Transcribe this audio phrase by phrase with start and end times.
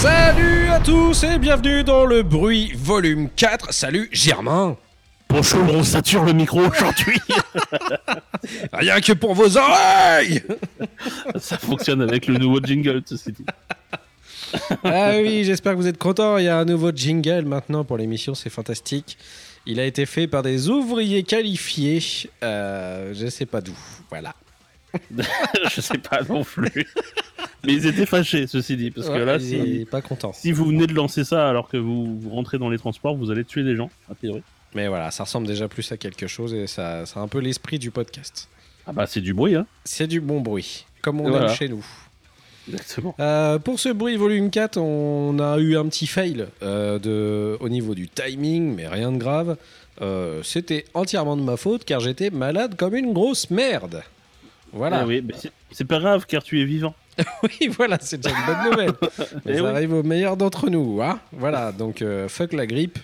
[0.00, 3.72] Salut à tous et bienvenue dans le bruit volume 4.
[3.72, 4.76] Salut Germain.
[5.30, 7.18] Bonjour, on sature le micro aujourd'hui.
[8.72, 10.42] Rien que pour vos oreilles.
[11.38, 13.44] Ça fonctionne avec le nouveau jingle, ceci dit.
[14.82, 16.36] Ah oui, j'espère que vous êtes contents.
[16.38, 19.16] Il y a un nouveau jingle maintenant pour l'émission, c'est fantastique.
[19.66, 22.02] Il a été fait par des ouvriers qualifiés.
[22.42, 23.78] Euh, je sais pas d'où.
[24.08, 24.34] Voilà.
[25.70, 26.88] Je sais pas non plus.
[27.64, 28.90] Mais ils étaient fâchés, ceci dit.
[28.90, 30.32] Parce que là, si, pas content.
[30.32, 33.30] si vous venez de lancer ça alors que vous, vous rentrez dans les transports, vous
[33.30, 34.42] allez tuer des gens, a priori.
[34.74, 37.78] Mais voilà, ça ressemble déjà plus à quelque chose et ça, c'est un peu l'esprit
[37.78, 38.48] du podcast.
[38.86, 39.66] Ah bah, c'est du bruit, hein.
[39.84, 41.48] C'est du bon bruit, comme on voilà.
[41.50, 41.84] aime chez nous.
[42.68, 43.14] Exactement.
[43.18, 47.68] Euh, pour ce bruit volume 4, on a eu un petit fail euh, de, au
[47.68, 49.56] niveau du timing, mais rien de grave.
[50.02, 54.02] Euh, C'était entièrement de ma faute car j'étais malade comme une grosse merde.
[54.72, 55.02] Voilà.
[55.02, 55.24] Eh oui,
[55.72, 56.94] c'est- pas grave car tu es vivant.
[57.42, 58.92] Oui, voilà, c'est déjà une bonne nouvelle.
[59.44, 59.68] Mais Eh ça oui.
[59.68, 61.02] arrive aux meilleurs d'entre nous.
[61.02, 62.98] Hein voilà, donc fuck la grippe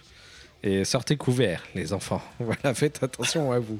[0.67, 2.21] et sortez couverts, les enfants.
[2.41, 3.79] Voilà, faites attention à vous.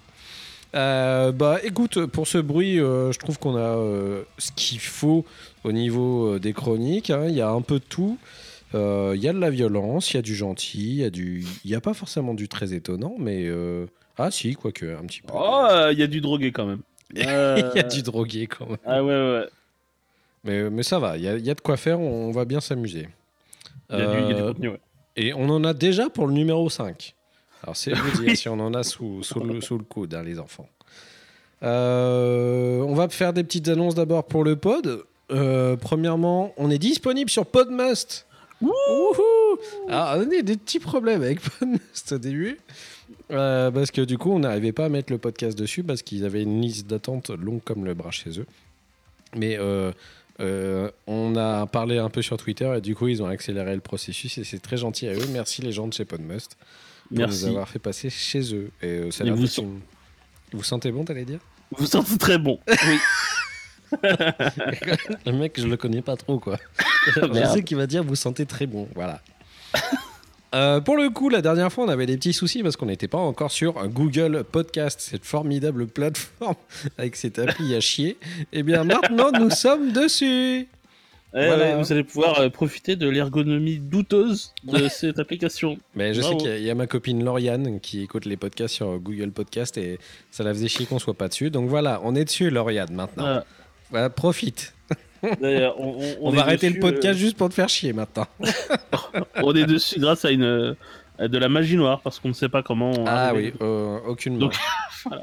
[0.75, 5.25] Euh, bah écoute, pour ce bruit, euh, je trouve qu'on a euh, ce qu'il faut
[5.65, 7.11] au niveau euh, des chroniques.
[7.11, 7.27] hein.
[7.29, 8.19] Il y a un peu de tout.
[8.75, 11.11] Euh, Il y a de la violence, il y a du gentil, il y a
[11.11, 13.87] du, il y a pas forcément du très étonnant, mais euh,
[14.19, 15.33] ah si, quoique un petit peu.
[15.35, 16.81] Oh, il y a du drogué quand même.
[17.17, 18.77] Euh, Il y a du drogué quand même.
[18.85, 19.47] Ah ouais, ouais.
[20.45, 22.45] Mais, mais ça va, il y, a- il y a de quoi faire, on, va
[22.45, 23.09] bien s'amuser.
[23.91, 24.81] Il y, a du- il y a du Euh, contenu, ouais.
[25.17, 27.15] Et on en a déjà pour le numéro 5.
[27.63, 30.23] Alors c'est vous dire si on en a sous, sous, le, sous le coude, hein,
[30.23, 30.69] les enfants.
[31.63, 35.05] Euh, on va faire des petites annonces d'abord pour le pod.
[35.31, 38.27] Euh, premièrement, on est disponible sur Podmust.
[38.61, 38.73] Wouhou
[39.89, 42.59] Alors, on a des petits problèmes avec Podmust au début.
[43.33, 46.25] Euh, parce que du coup, on n'arrivait pas à mettre le podcast dessus parce qu'ils
[46.25, 48.47] avaient une liste d'attente longue comme le bras chez eux.
[49.35, 49.93] Mais euh,
[50.41, 53.81] euh, on a parlé un peu sur Twitter et du coup, ils ont accéléré le
[53.81, 55.27] processus et c'est très gentil à eux.
[55.33, 56.57] Merci les gens de chez Podmust
[57.09, 58.71] pour nous avoir fait passer chez eux.
[58.83, 59.81] Et euh, ça Et leur vous une-
[60.53, 61.41] Vous sentez bon, t'allais dire?
[61.77, 62.59] Vous sentez très bon.
[64.03, 66.59] Le mec, je le connais pas trop, quoi.
[67.15, 68.89] je sais qu'il va dire vous sentez très bon.
[68.95, 69.21] Voilà.
[70.57, 73.09] Euh, pour le coup, la dernière fois, on avait des petits soucis parce qu'on n'était
[73.09, 76.55] pas encore sur Google Podcast, cette formidable plateforme
[76.99, 78.17] avec cette appli à chier.
[78.53, 80.67] Et bien maintenant, nous sommes dessus.
[81.39, 81.57] Eh Voilà.
[81.65, 85.77] ouais, vous allez pouvoir euh, profiter de l'ergonomie douteuse de cette application.
[85.95, 88.39] Mais je sais qu'il y a- il y, a ma copine Lauriane qui écoute les
[88.39, 89.99] podcasts sur Google Podcast et
[90.31, 91.51] ça la faisait chier qu'on soit pas dessus.
[91.51, 93.25] Donc voilà, on est dessus, Lauriane, maintenant.
[93.25, 93.45] Voilà.
[93.91, 94.73] Voilà, profite.
[95.41, 97.93] D'ailleurs, on, on- On, on va arrêter dessus, le podcast juste pour te faire chier
[97.93, 98.27] maintenant.
[98.43, 100.75] euh, on est dessus grâce à une euh,
[101.19, 102.93] de la magie noire parce qu'on ne sait pas comment.
[103.07, 103.53] Ah arriver.
[103.53, 104.55] oui, euh, aucune Donc.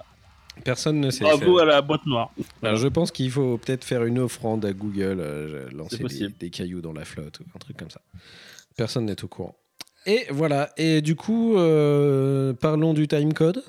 [0.63, 1.23] Personne ne sait.
[1.23, 1.63] Bravo faire.
[1.63, 2.29] à la boîte noire.
[2.61, 6.49] Alors, je pense qu'il faut peut-être faire une offrande à Google, euh, lancer des, des
[6.51, 8.01] cailloux dans la flotte ou un truc comme ça.
[8.77, 9.55] Personne n'est au courant.
[10.05, 10.69] Et voilà.
[10.77, 13.63] Et du coup, euh, parlons du timecode.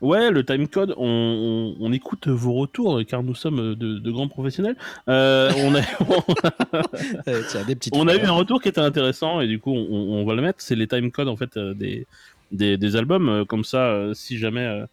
[0.00, 4.28] Ouais, le timecode, on, on, on écoute vos retours car nous sommes de, de grands
[4.28, 4.76] professionnels.
[5.08, 5.82] Euh, on a,
[7.50, 7.94] tiens, des petites.
[7.94, 10.42] on a eu un retour qui était intéressant et du coup on, on va le
[10.42, 10.60] mettre.
[10.62, 12.06] C'est les timecodes en fait euh, des,
[12.50, 13.28] des, des albums.
[13.28, 14.86] Euh, Comme ça, si jamais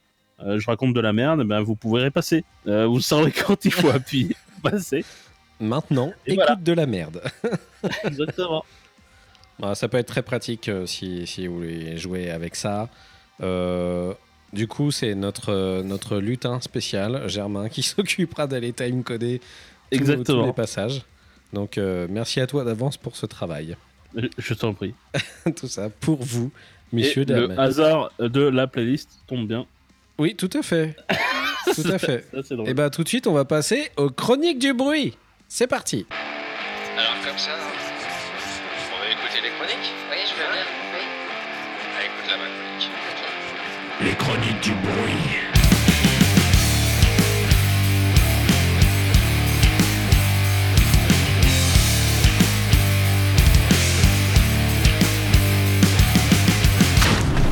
[0.45, 2.43] euh, je raconte de la merde, ben vous pourrez passer.
[2.67, 5.05] Euh, vous saurez quand il faut appuyer, passer.
[5.59, 6.55] Maintenant, Et écoute voilà.
[6.61, 7.21] de la merde.
[8.03, 8.63] Exactement.
[9.59, 12.89] Bah, ça peut être très pratique si, si vous voulez jouer avec ça.
[13.41, 14.13] Euh,
[14.53, 19.41] du coup, c'est notre, euh, notre lutin spécial, Germain, qui s'occupera d'aller timecoder
[19.91, 21.03] tous- les passages.
[21.53, 23.75] Donc, euh, merci à toi d'avance pour ce travail.
[24.15, 24.93] Je, je t'en prie.
[25.55, 26.51] Tout ça pour vous,
[26.91, 27.51] messieurs, Et dames.
[27.51, 29.65] le hasard de la playlist tombe bien.
[30.17, 30.95] Oui, tout à fait.
[31.75, 32.25] Tout à fait.
[32.43, 32.55] Ça.
[32.65, 35.17] Et bah, tout de suite, on va passer aux chroniques du bruit.
[35.49, 36.05] C'est parti.
[36.97, 40.63] Alors comme ça, on va écouter les chroniques Oui, je veux bien.
[40.93, 41.03] Oui.
[41.97, 42.66] Ah, écoute là ma chronique.
[43.99, 45.47] Les chroniques du bruit.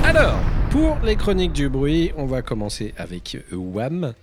[0.03, 0.39] Alors,
[0.69, 4.13] pour les chroniques du bruit, on va commencer avec Wham.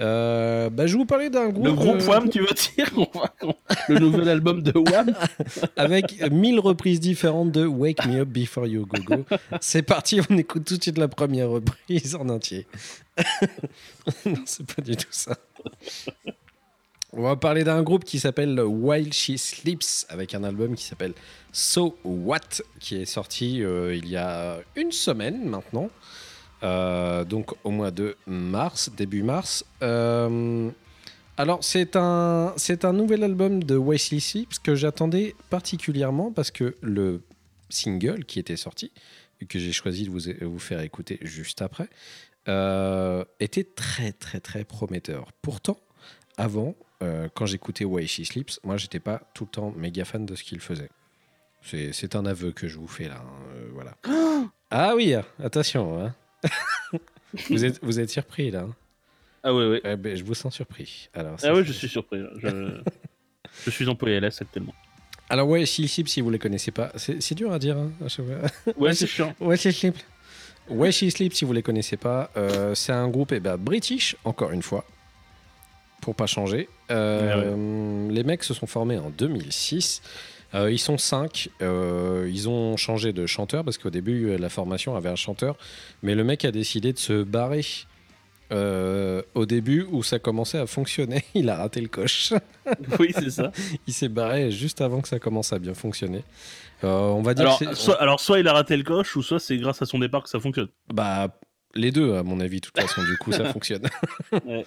[0.00, 1.64] Euh, bah, je vais vous parler d'un groupe.
[1.64, 2.90] Le groupe euh, Wham, tu veux dire
[3.88, 5.14] Le nouvel album de Wham
[5.76, 9.24] avec 1000 reprises différentes de Wake Me Up Before You Go Go.
[9.60, 12.66] C'est parti, on écoute tout de suite la première reprise en entier.
[14.26, 15.36] non, c'est pas du tout ça.
[17.14, 21.12] On va parler d'un groupe qui s'appelle While She Sleeps avec un album qui s'appelle
[21.52, 25.90] So What qui est sorti euh, il y a une semaine maintenant.
[26.62, 29.64] Euh, donc au mois de mars, début mars.
[29.82, 30.70] Euh,
[31.36, 36.76] alors c'est un, c'est un nouvel album de Wesley Sleeps que j'attendais particulièrement parce que
[36.80, 37.22] le
[37.68, 38.92] single qui était sorti,
[39.48, 41.88] que j'ai choisi de vous, vous faire écouter juste après,
[42.48, 45.32] euh, était très très très prometteur.
[45.42, 45.78] Pourtant,
[46.36, 46.76] avant,
[47.34, 50.44] quand j'écoutais Why She Sleeps, moi j'étais pas tout le temps méga fan de ce
[50.44, 50.90] qu'il faisait.
[51.60, 53.24] C'est, c'est un aveu que je vous fais là.
[53.24, 53.96] hein, voilà.
[54.70, 55.12] ah oui,
[55.42, 56.00] attention.
[56.00, 56.14] hein.
[57.50, 58.60] Vous, êtes, vous êtes surpris là.
[58.60, 58.74] hein.
[59.44, 59.80] Ah ouais, ouais.
[59.84, 61.08] Eh ben, je vous sens surpris.
[61.14, 62.20] Alors, Ah ouais, c'est- je suis surpris.
[62.20, 62.28] là.
[62.40, 62.80] Je,
[63.64, 64.74] je suis en PLS actuellement.
[65.28, 67.76] Alors ouais, Sleeps, si vous les connaissez pas, c'est, c'est dur à dire.
[67.78, 67.90] hein.
[68.76, 69.34] Ouais, c'est chiant.
[69.40, 70.04] Ouais, Sleeps.
[70.68, 74.14] Ouais, She Sleeps, si vous les connaissez pas, euh, c'est un groupe eh ben, british,
[74.24, 74.84] encore une fois,
[76.00, 76.68] pour pas changer.
[76.90, 80.02] Euh, Les mecs se sont formés en 2006.
[80.54, 81.48] Euh, ils sont cinq.
[81.62, 85.56] Euh, ils ont changé de chanteur parce qu'au début, la formation avait un chanteur,
[86.02, 87.64] mais le mec a décidé de se barrer.
[88.52, 92.34] euh, au début où ça commençait à fonctionner, il a raté le coche.
[92.98, 93.50] Oui, c'est ça.
[93.86, 96.22] Il s'est barré juste avant que ça commence à bien fonctionner.
[96.82, 99.38] On va dire Alors que soit, alors, soit il a raté le coche, ou soit
[99.40, 100.68] c'est grâce à son départ que ça fonctionne.
[100.92, 101.28] Bah,
[101.74, 103.88] les deux, à mon avis, de toute façon, du coup, ça fonctionne.
[104.44, 104.64] Ouais.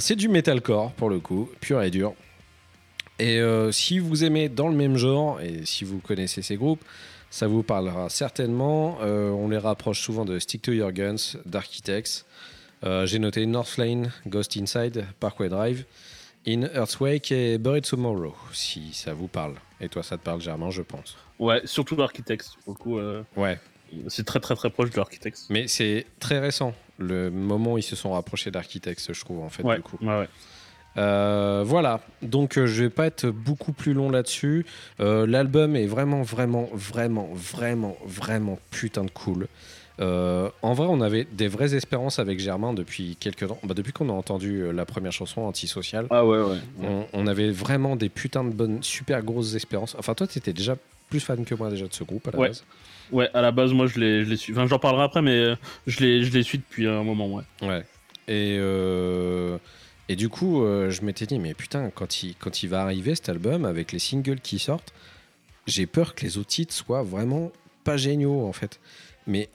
[0.00, 2.14] C'est du metalcore, pour le coup, pur et dur.
[3.18, 6.84] Et euh, si vous aimez dans le même genre, et si vous connaissez ces groupes,
[7.30, 8.98] ça vous parlera certainement.
[9.02, 12.24] Euh, on les rapproche souvent de Stick to Your Guns, d'Architects.
[12.84, 15.84] Euh, J'ai noté North Lane, Ghost Inside, Parkway Drive,
[16.46, 19.54] In Earthquake et Buried Tomorrow, si ça vous parle.
[19.80, 21.16] Et toi, ça te parle, Germain, je pense.
[21.40, 22.46] Ouais, surtout l'Architects.
[22.64, 23.58] Pour le coup, euh, Ouais.
[24.06, 25.38] c'est très très très proche de l'Architects.
[25.50, 29.48] Mais c'est très récent, le moment où ils se sont rapprochés d'Architects, je trouve, en
[29.48, 29.98] fait, Ouais, du coup.
[30.00, 30.28] ouais, ouais.
[30.96, 34.66] Euh, voilà, donc euh, je vais pas être beaucoup plus long là-dessus.
[35.00, 39.46] Euh, L'album est vraiment, vraiment, vraiment, vraiment, vraiment putain de cool.
[40.00, 43.58] Euh, en vrai, on avait des vraies espérances avec Germain depuis quelques temps.
[43.64, 46.56] Bah, depuis qu'on a entendu la première chanson, Antisocial, Ah ouais, ouais.
[46.82, 49.96] on, on avait vraiment des putains de bonnes, super grosses espérances.
[49.98, 50.76] Enfin, toi, t'étais déjà
[51.10, 52.48] plus fan que moi déjà de ce groupe à la Ouais.
[52.48, 52.64] base.
[53.10, 54.52] Ouais, à la base, moi, je l'ai je.
[54.52, 55.54] Enfin, j'en parlerai après, mais
[55.86, 57.42] je l'ai je l'ai su depuis un moment, ouais.
[57.62, 57.82] Ouais.
[58.28, 59.56] Et, euh,
[60.08, 63.64] et du coup, euh, je m'étais dit, mais putain, quand il, va arriver cet album
[63.64, 64.94] avec les singles qui sortent,
[65.66, 67.52] j'ai peur que les autres titres soient vraiment
[67.84, 68.80] pas géniaux en fait.
[69.26, 69.50] Mais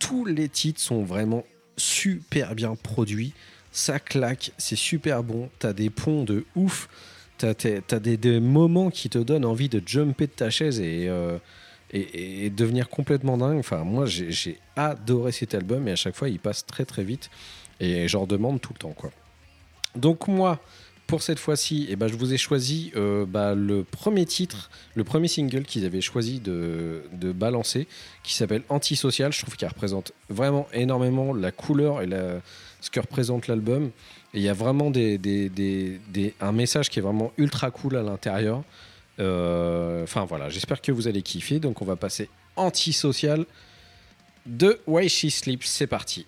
[0.00, 1.44] tous les titres sont vraiment
[1.76, 3.32] super bien produits.
[3.70, 5.48] Ça claque, c'est super bon.
[5.60, 6.88] T'as des ponts de ouf.
[7.38, 11.38] T'as des, moments qui te donnent envie de jumper de ta chaise et, euh,
[11.92, 13.58] et, devenir complètement dingue.
[13.58, 17.30] Enfin, moi, j'ai adoré cet album et à chaque fois, il passe très très vite.
[17.80, 19.10] Et j'en demande tout le temps, quoi.
[19.96, 20.58] Donc moi,
[21.06, 25.04] pour cette fois-ci, eh ben, je vous ai choisi euh, bah, le premier titre, le
[25.04, 27.86] premier single qu'ils avaient choisi de, de balancer,
[28.22, 29.32] qui s'appelle Antisocial.
[29.32, 32.08] Je trouve qu'il représente vraiment énormément la couleur et
[32.80, 33.90] ce que représente l'album.
[34.34, 37.96] Et il y a vraiment des- des- des- un message qui est vraiment ultra cool
[37.96, 38.62] à l'intérieur.
[39.20, 41.58] Euh, Enfin voilà, j'espère que vous allez kiffer.
[41.60, 43.44] Donc on va passer Antisocial
[44.46, 45.66] de Why She Sleeps.
[45.66, 46.26] C'est parti.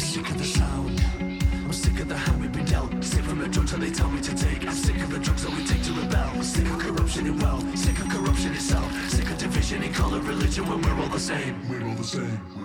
[0.00, 1.04] Sick of the sound.
[1.20, 2.90] I'm sick of the hand we've been dealt.
[3.04, 4.66] Sick from the drugs that they tell me to take.
[4.66, 6.42] I'm sick of the drugs that we take to rebel.
[6.42, 7.78] Sick of corruption in wealth.
[7.78, 8.90] Sick of corruption itself.
[9.10, 11.68] Sick of division in color, religion when we're all the same.
[11.68, 12.22] We're all the same.
[12.22, 12.59] We're all the same.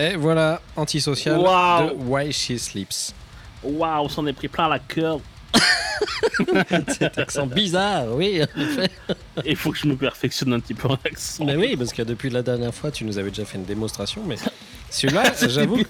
[0.00, 1.90] Et voilà, antisocial Waouh.
[1.90, 3.14] de Why She Sleeps.
[3.62, 5.20] Waouh, on s'en est pris plein la cœur.
[6.98, 8.90] Cet accent bizarre, oui, en effet.
[9.44, 11.44] Il faut que je me perfectionne un petit peu en accent.
[11.44, 14.22] Mais oui, parce que depuis la dernière fois, tu nous avais déjà fait une démonstration,
[14.26, 14.36] mais
[14.88, 15.82] celui-là, j'avoue,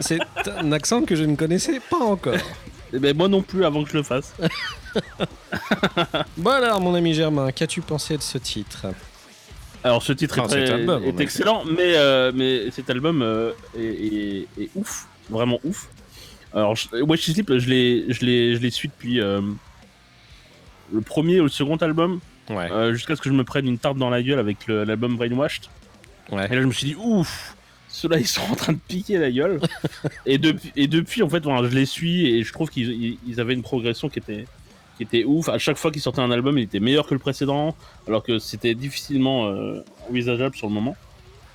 [0.00, 0.18] c'est
[0.58, 2.34] un accent que je ne connaissais pas encore.
[2.92, 4.34] Eh ben, moi non plus avant que je le fasse.
[6.36, 8.86] Bon alors, mon ami Germain, qu'as-tu pensé de ce titre?
[9.84, 13.82] Alors ce titre est, très- album, est excellent, mais, euh, mais cet album euh, est,
[13.82, 15.88] est- est ouf, vraiment ouf.
[16.54, 19.40] Alors je- Watch Sleep, je l'ai, je l'ai, je l'ai su depuis euh,
[20.92, 22.20] le premier ou le second album,
[22.50, 25.16] Ouais, euh, jusqu'à ce que je me prenne une tarte dans la gueule avec l'album
[25.16, 25.64] Brainwashed.
[26.30, 26.46] ouais.
[26.50, 27.56] Et là je me suis dit ouf,
[27.88, 29.60] ceux-là ils sont en train de piquer la gueule.
[30.26, 33.18] et, depuis, et depuis en fait, voilà, je les suis et je trouve qu'ils ils-
[33.26, 34.44] ils avaient une progression qui était
[35.04, 35.48] qui était ouf.
[35.48, 37.74] À chaque fois qu'ils sortaient un album, il était meilleur que le précédent,
[38.06, 40.96] alors que c'était difficilement euh, envisageable sur le moment.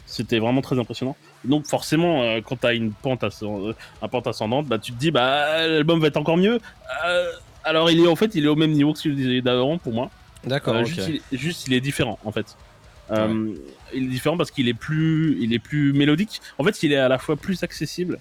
[0.05, 1.15] C'était vraiment très impressionnant.
[1.43, 5.11] Donc forcément, euh, quand t'as une pente, euh, un pente ascendante, bah tu te dis
[5.11, 6.59] bah l'album va être encore mieux.
[7.05, 7.31] Euh,
[7.63, 10.09] alors il est en fait il est au même niveau que celui d'avant pour moi.
[10.45, 12.55] D'accord, Euh, juste, il, juste, il est différent en fait.
[13.93, 16.41] Il est différent parce qu'il est plus, il est plus mélodique.
[16.57, 18.19] En fait, il est à la fois plus accessible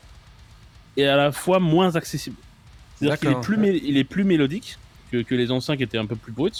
[0.97, 2.37] et à la fois moins accessible.
[2.97, 4.79] C'est-à-dire qu'il est plus, il est plus mélodique
[5.23, 6.51] que, que les anciens qui étaient un peu plus bruts.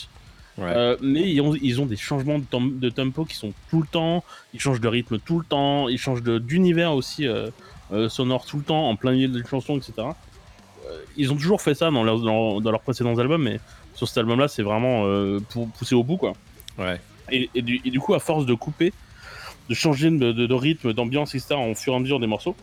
[0.59, 0.65] Ouais.
[0.75, 3.81] Euh, mais ils ont, ils ont des changements de, tem- de tempo qui sont tout
[3.83, 4.25] le temps.
[4.55, 5.89] Ils changent de rythme tout le temps.
[5.89, 7.49] Ils changent de- d'univers aussi euh,
[7.93, 10.09] euh, sonore tout le temps, en plein milieu de chansons, etc.
[11.17, 13.61] Ils ont toujours fait ça dans, leurs- dans, dans leurs précédents albums, mais
[13.95, 15.05] sur cet album-là, c'est vraiment
[15.51, 16.33] pour pousser au bout, quoi.
[16.79, 17.01] Ouais.
[17.33, 18.93] Et, et du, et du coup, à force de couper,
[19.69, 22.55] de changer de, de- de rythme, d'ambiance, etc., en fur et à mesure des morceaux,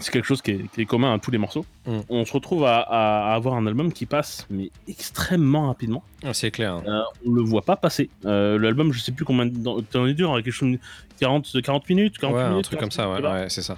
[0.00, 1.64] c'est quelque chose qui est, qui est commun à tous les morceaux.
[1.86, 2.00] Mm.
[2.08, 6.02] On se retrouve à, avoir un album qui passe, mais extrêmement rapidement.
[6.24, 6.74] Ah, C'est clair.
[6.74, 6.82] hein.
[6.86, 8.10] Euh, on le voit pas passer.
[8.24, 10.78] Euh, L'album, je sais plus combien de temps il dure, quelque chose de
[11.18, 13.76] 40, 40 minutes, 40 Ouais, un truc comme ça, ouais, 40 ouais, c'est ça.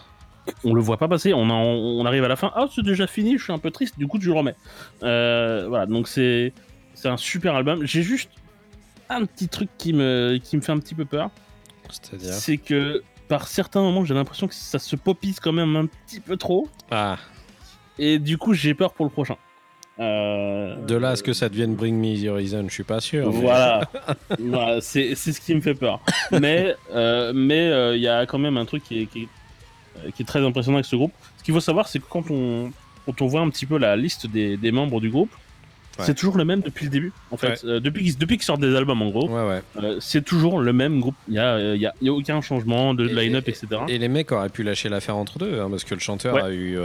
[0.64, 1.32] on le voit pas passer.
[1.34, 2.52] On, arrive à la fin.
[2.54, 3.38] Ah, c'est déjà fini.
[3.38, 3.98] Je suis un peu triste.
[3.98, 4.56] Du coup, je le remets.
[5.02, 5.86] Euh, voilà.
[5.86, 6.52] Donc c'est
[6.94, 7.84] c'est un super album.
[7.84, 8.30] J'ai juste
[9.08, 11.30] un petit truc qui me qui me fait un petit peu peur.
[11.90, 12.32] C'est-à-dire?
[12.32, 13.02] C'est que
[13.32, 16.68] par certains moments, j'ai l'impression que ça se popise quand même un petit peu trop.
[16.90, 17.16] Ah,
[17.98, 19.36] Et du coup, j'ai peur pour le prochain.
[19.98, 23.00] Euh, de là à ce que ça devienne Bring Me the Horizon, je suis pas
[23.00, 23.32] sûr.
[23.32, 23.88] mais- Voilà,
[24.38, 26.00] Voilà, c'est c'est ce qui me fait peur.
[26.30, 30.12] Mais euh, mais euh, il y a quand même un truc qui est, qui, est,
[30.12, 31.12] qui est très impressionnant avec ce groupe.
[31.38, 32.70] Ce qu'il faut savoir, c'est que quand on,
[33.06, 35.30] quand on voit un petit peu la liste des, des membres du groupe,
[35.98, 36.06] Ouais.
[36.06, 37.62] C'est toujours le même depuis le début, en fait.
[37.64, 41.00] Euh, depuis qu'ils depuis sortent des albums, en gros, Ouais, euh, c'est toujours le même
[41.00, 41.14] groupe.
[41.28, 43.66] Il y a, euh, y a, il y a aucun changement de line-up, et- etc.
[43.88, 46.50] Et les mecs auraient pu lâcher l'affaire entre deux, hein, parce que le chanteur a
[46.50, 46.78] eu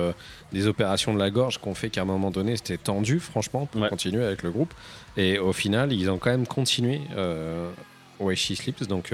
[0.51, 3.79] des opérations de la gorge qu'on fait qu'à un moment donné, c'était tendu, franchement, pour
[3.89, 4.73] continuer avec le groupe.
[5.15, 7.69] Et au final, ils ont quand même continué euh,
[8.19, 9.11] Way She Sleeps, donc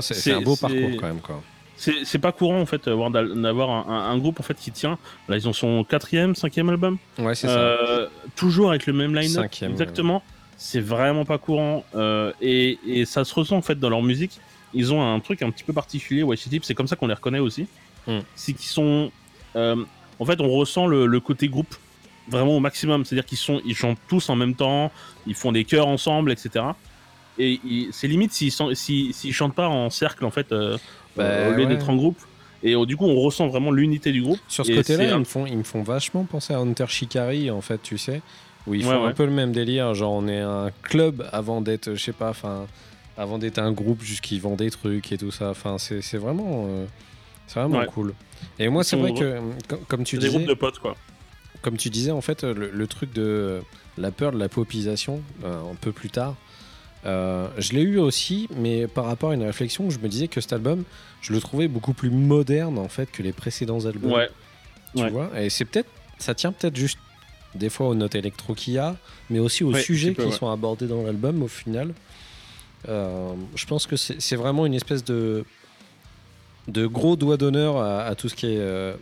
[0.00, 1.20] c'est un beau parcours quand même.
[1.20, 1.42] Quoi.
[1.82, 4.70] C'est c'est pas courant en fait d'al- d'avoir un, un- un groupe en fait qui
[4.70, 4.98] tient.
[5.28, 6.96] Là ils ont son quatrième, cinquième album.
[7.18, 7.58] Ouais, c'est ça.
[7.58, 9.42] Euh, toujours avec le même line-up.
[9.42, 10.22] Cinquième, Exactement.
[10.56, 14.38] C'est vraiment pas courant euh, et, et ça se ressent en fait dans leur musique.
[14.74, 16.22] Ils ont un truc un petit peu particulier.
[16.22, 17.66] Ouais, c'est comme ça qu'on les reconnaît aussi.
[18.06, 18.18] Mm.
[18.36, 19.10] C'est qu'ils sont.
[19.56, 19.74] euh,
[20.20, 21.74] en fait, on ressent le, le côté groupe
[22.28, 23.04] vraiment au maximum.
[23.04, 24.92] C'est-à-dire qu'ils sont, ils chantent tous en même temps,
[25.26, 26.64] ils font des chœurs ensemble, etc.
[27.38, 27.60] Et
[27.92, 30.76] c'est limite s'ils s'ils chantent pas en cercle en fait euh,
[31.16, 31.66] Bah, euh, au lieu ouais.
[31.68, 32.18] d'être en groupe.
[32.62, 34.38] Et euh, du coup, on ressent vraiment l'unité du groupe.
[34.48, 37.60] Sur ce côté-là, ils me, font, ils me font vachement penser à Hunter Shikari, en
[37.60, 38.22] fait, tu sais,
[38.66, 39.14] où ils Ouais, font un ouais.
[39.14, 42.66] peu le même délire, genre on est un club avant d'être, je sais pas, enfin,
[43.16, 45.50] avant d'être un groupe juste qui vend des trucs et tout ça.
[45.50, 46.86] Enfin, c'est c'est vraiment, euh,
[47.48, 47.86] c'est vraiment Ouais.
[47.86, 48.14] cool.
[48.60, 50.78] Et moi, c'est vrai vra- que, com- comme tu C'est des disais, groupes de potes
[50.78, 50.96] quoi.
[51.62, 53.60] comme tu disais, en fait, le, le truc de
[53.98, 56.36] la peur de la popisation, euh, un peu plus tard,
[57.04, 60.40] euh, je l'ai eu aussi, mais par rapport à une réflexion, je me disais que
[60.40, 60.84] cet album,
[61.20, 64.12] je le trouvais beaucoup plus moderne en fait que les précédents albums.
[64.12, 64.30] Ouais.
[64.94, 65.10] Tu Ouais.
[65.10, 66.98] vois Et c'est peut-être, ça tient peut-être juste
[67.54, 68.96] des fois aux notes électro qu'il y a,
[69.30, 70.32] mais aussi aux Ouais, sujets qui ouais.
[70.32, 71.92] sont abordés dans l'album au final.
[72.88, 75.44] Euh, je pense que c'est vraiment une espèce de
[76.68, 78.94] de gros doigt d'honneur à, à tout ce qui est euh,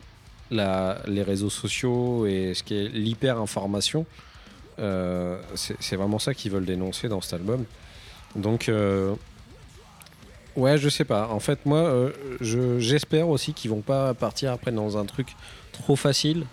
[0.51, 4.07] la, les réseaux sociaux et ce qui est l'hyper information.
[4.79, 7.65] Euh, c'est c'est vraiment ça qu'ils veulent dénoncer dans cet album.
[8.37, 9.15] Donc, euh,
[10.57, 11.29] ouais, je sais pas.
[11.29, 15.29] En fait, moi, euh, je- j'espère aussi qu'ils vont pas partir après dans un truc
[15.73, 16.45] trop facile.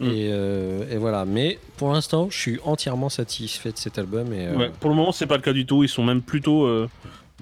[0.00, 0.04] Mm.
[0.06, 1.24] Et, euh, et voilà.
[1.24, 4.32] Mais pour l'instant, je suis entièrement satisfait de cet album.
[4.32, 5.82] Et, Ouais, pour le moment, c'est pas le cas du tout.
[5.82, 6.68] Ils sont même plutôt.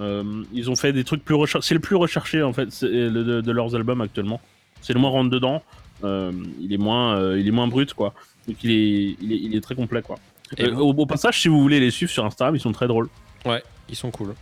[0.01, 1.69] ils ont fait des trucs plus recherchés.
[1.69, 4.41] C'est le plus recherché en fait de, de leurs albums actuellement.
[4.83, 5.63] C'est le moins rentre dedans.
[6.03, 8.15] Il est moins, il est moins brut quoi.
[8.49, 10.17] Donc il est, il est, il est très complet quoi.
[10.57, 13.09] Et Euh, au passage, si vous voulez les suivre sur Instagram, ils sont très drôles.
[13.47, 14.35] Ouais, ils sont cool.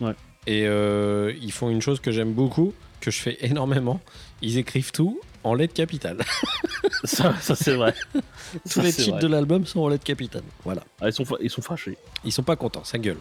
[0.00, 0.12] Ouais.
[0.46, 4.00] Et euh, ils font une chose que j'aime beaucoup, que je fais énormément.
[4.42, 6.18] Ils écrivent tout en lettres capitales.
[7.04, 7.94] ça, ça c'est vrai.
[8.64, 9.20] Tous Ça, les titres vrai.
[9.20, 10.42] de l'album sont en lettres capitales.
[10.64, 10.82] Voilà.
[11.00, 11.96] Ah, ils sont, ils sont fâchés.
[12.24, 13.18] Ils sont pas contents, ça gueule.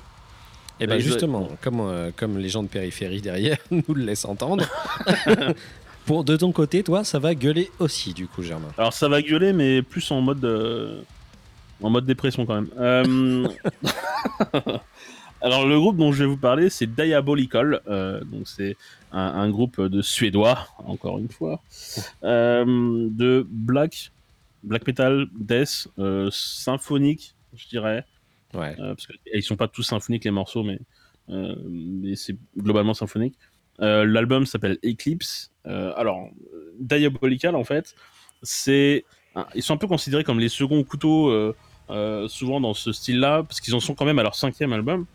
[0.79, 4.25] Et ben Ouais, justement, comme, euh, comme les gens de périphérie derrière nous le laissent
[4.25, 4.65] entendre.
[6.05, 8.67] Pour de ton côté, toi, ça va gueuler aussi, du coup, Germain.
[8.77, 11.01] Alors ça va gueuler, mais plus en mode euh,
[11.81, 12.69] en mode dépression quand même.
[12.77, 13.47] Euh,
[15.41, 17.81] Alors le groupe dont je vais vous parler, c'est Diabolical.
[17.87, 18.77] Euh, donc c'est
[19.11, 21.61] un, un groupe de Suédois, encore une fois,
[22.23, 22.65] euh,
[23.11, 24.11] de black,
[24.63, 28.05] black metal, death, euh, symphonique, je dirais.
[28.53, 28.75] Ouais.
[28.77, 30.79] Parce qu'ils sont pas tous symphoniques les morceaux, mais,
[31.27, 33.35] mais c'est globalement symphonique.
[33.79, 35.51] L'album s'appelle Eclipse.
[35.65, 36.29] Alors,
[36.79, 37.95] Diabolical, en fait,
[38.41, 39.03] c'est.
[39.53, 41.29] Ils sont un peu considérés comme les seconds couteaux,
[41.89, 45.05] euh, souvent dans ce style-là, parce qu'ils en sont quand même à leur cinquième album.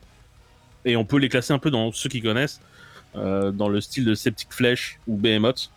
[0.85, 2.61] Et on peut les classer un peu dans ceux qui connaissent,
[3.16, 5.71] euh, dans le style de Septic Flesh ou Behemoth.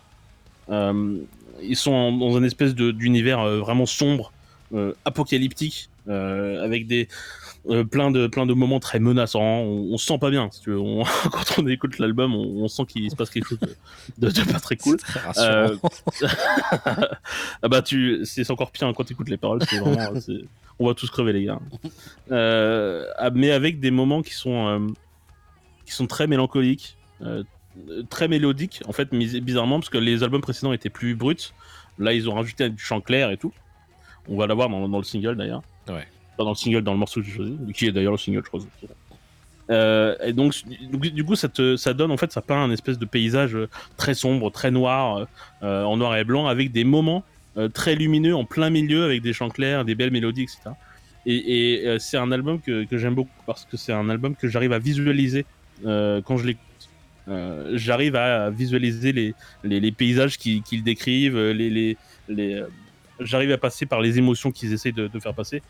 [0.69, 1.17] Euh,
[1.61, 4.31] ils sont dans un espèce d'univers euh, vraiment sombre,
[5.05, 7.07] apocalyptique, avec des
[7.69, 9.41] euh, plein de plein de moments très menaçants.
[9.41, 10.49] On, on se sent pas bien.
[10.51, 10.79] Si tu veux.
[10.79, 13.75] On- quand on écoute l'album, on, on sent qu'il se passe quelque chose de,
[14.17, 14.97] de- de pas très cool.
[14.97, 15.77] Très rassurant.
[17.61, 19.61] ah bah tu, c'est encore pire hein, quand tu écoutes les paroles.
[19.69, 20.45] C'est vraiment, c'est-
[20.79, 21.59] on va tous crever les gars.
[22.31, 24.79] Euh, ah, mais avec des moments qui sont euh,
[25.85, 27.43] qui sont très mélancoliques, euh,
[28.09, 31.53] très mélodiques en fait, bizarrement parce que les albums précédents étaient plus bruts.
[31.99, 33.53] Là, ils ont rajouté du chant clair et tout.
[34.27, 35.61] On va l'avoir dans, dans le single d'ailleurs.
[35.87, 36.07] Ouais.
[36.37, 38.49] Dans le single, dans le morceau que j'ai choisi, qui est d'ailleurs le single, je
[38.49, 38.61] crois.
[39.69, 40.53] Euh, et donc,
[40.91, 44.13] du coup, ça, ça donne en fait, ça peint un espèce de paysage euh, très
[44.13, 45.27] sombre, très noir,
[45.61, 47.23] euh, en noir et blanc, avec des moments
[47.55, 50.71] euh, très lumineux en plein milieu, avec des chants clairs, des belles mélodies, etc.
[51.25, 54.47] Et, euh, c'est un album que, que j'aime beaucoup parce que c'est un album que
[54.47, 55.45] j'arrive à visualiser
[55.85, 56.89] euh, quand je l'écoute.
[57.29, 61.97] Euh, j'arrive à visualiser les, les, les paysages qu'ils décrivent, les, les,
[62.29, 62.67] euh,
[63.21, 65.61] j'arrive à passer par les émotions qu'ils essayent de faire passer.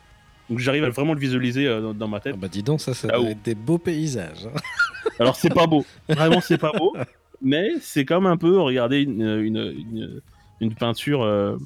[0.49, 2.33] Donc j'arrive à vraiment le visualiser euh, dans, dans ma tête.
[2.35, 3.31] Ah bah dis donc, ça, ça Ah doit ouais.
[3.31, 4.45] être des beaux paysages.
[4.45, 4.59] hein.
[5.19, 6.95] Alors c'est pas beau, vraiment c'est pas beau,
[7.41, 10.21] mais c'est comme un peu regarder une, une, une,
[10.59, 11.57] une peinture euh,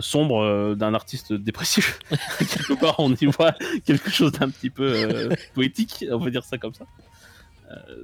[0.00, 1.98] sombre euh, d'un artiste dépressif.
[2.38, 3.52] quelque part on y voit
[3.84, 6.86] quelque chose d'un petit peu euh, poétique, on va dire ça comme ça.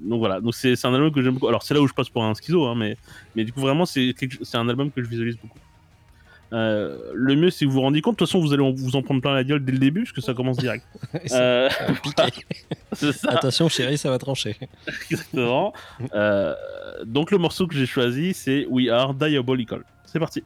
[0.03, 1.47] Donc voilà, donc c'est un album que j'aime beaucoup.
[1.49, 2.97] Alors c'est là où je passe pour un schizo, hein, mais,
[3.37, 4.15] mais du coup vraiment c'est
[4.55, 5.59] un album que je visualise beaucoup.
[6.53, 8.15] Euh, le mieux, c'est que vous vous rendiez compte.
[8.15, 10.13] De toute façon, vous allez vous en prendre plein la gueule dès le début, parce
[10.13, 10.85] que ça commence direct.
[11.27, 11.69] C'est Euh,
[12.93, 14.57] ça, Attention, chérie, ça va trancher.
[15.11, 15.73] exactement.
[16.15, 16.55] Euh,
[17.05, 19.85] donc, le morceau que j'ai choisi, c'est We Are Diabolical.
[20.05, 20.43] C'est parti.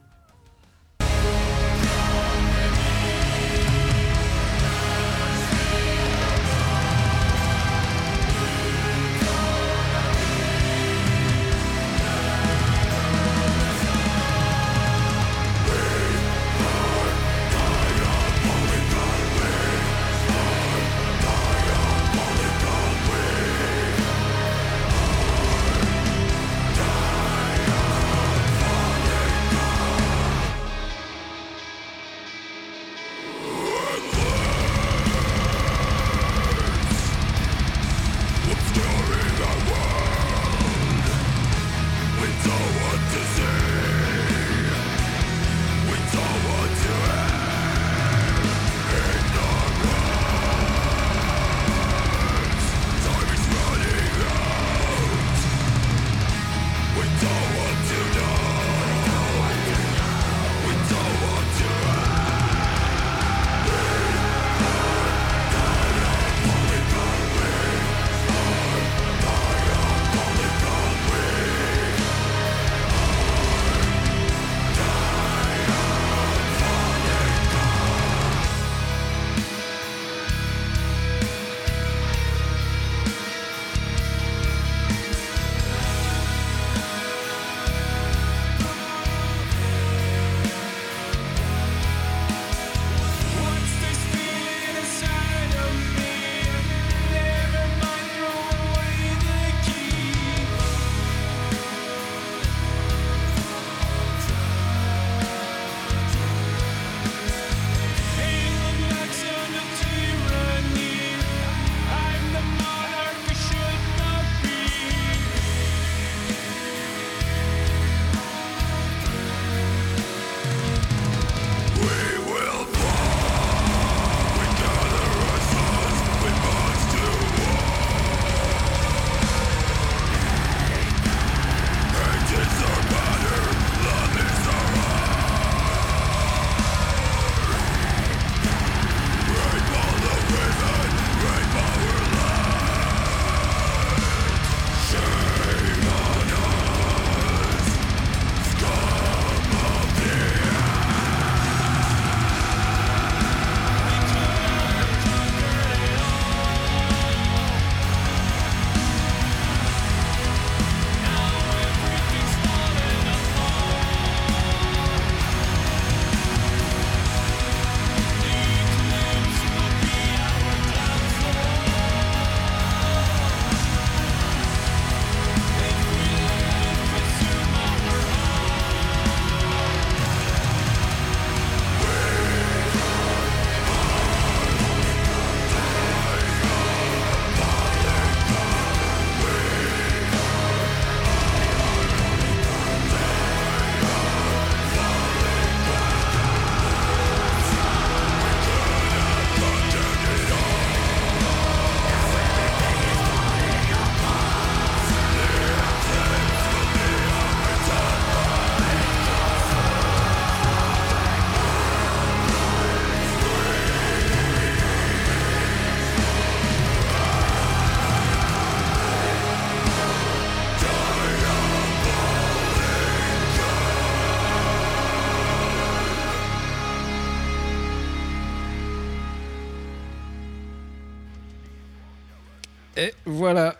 [233.05, 233.55] Voilà.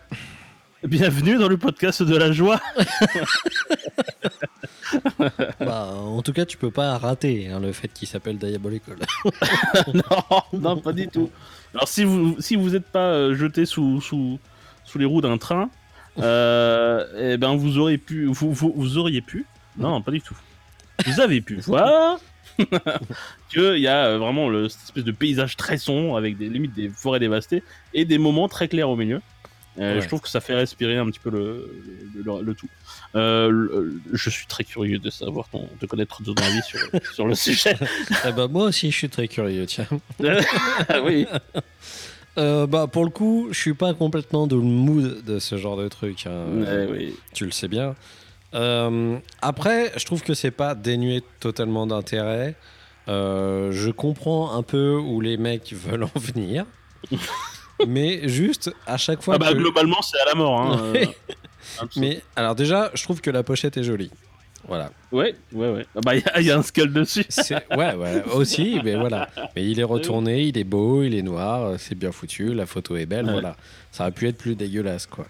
[0.84, 2.60] Bienvenue dans le podcast de la joie.
[5.60, 8.97] Bah, en tout cas, tu peux pas rater hein, le fait qu'il s'appelle Diabolical.
[9.93, 11.29] non, non, pas du tout.
[11.73, 14.39] Alors si vous si vous n'êtes pas euh, jeté sous, sous
[14.86, 15.69] sous les roues d'un train,
[16.19, 19.45] euh, eh ben vous auriez pu vous, vous, vous auriez pu
[19.77, 20.38] non, non pas du tout.
[21.05, 22.19] Vous avez pu voir
[23.51, 26.47] que il y a euh, vraiment le, cette espèce de paysage très sombre avec des
[26.47, 29.21] limites des forêts dévastées et des moments très clairs au milieu.
[29.78, 30.02] Euh, Ouais.
[30.02, 31.70] Je trouve que ça fait respirer un petit peu le,
[32.16, 32.70] le, le- le tout.
[33.16, 36.80] Euh, je suis très curieux de savoir ton, de connaître ton avis sur,
[37.14, 37.76] sur le sujet.
[38.26, 39.88] Eh bah, moi aussi, je suis très curieux, tiens.
[41.04, 41.28] Oui.
[42.38, 45.78] Euh, bah, pour le coup, je suis pas complètement dans le mood de ce genre
[45.78, 46.26] de truc.
[46.28, 46.46] hein.
[46.54, 47.16] Ouais, oui.
[47.34, 47.96] Tu le sais bien.
[48.54, 52.56] Euh, après, je trouve que c'est pas dénué totalement d'intérêt.
[53.08, 56.66] Euh, je comprends un peu où les mecs veulent en venir.
[57.88, 59.58] mais juste, à chaque fois Ah bah que...
[59.58, 60.60] globalement c'est à la mort.
[60.62, 61.06] Hein, euh.
[61.98, 64.12] Mais alors déjà, je trouve que la pochette est jolie.
[64.67, 64.91] Voilà.
[65.12, 65.86] Ouais, ouais, ouais.
[65.95, 67.26] Ah bah il y, a- il y a un skull dessus.
[67.76, 69.30] Ouais, ouais, aussi, mais voilà.
[69.56, 72.65] Mais il est retourné, il est beau, il est noir, euh, c'est bien foutu, la
[72.65, 73.32] photo est belle, Ouais.
[73.34, 73.56] voilà.
[73.91, 75.28] Ça aurait pu être plus dégueulasse, quoi.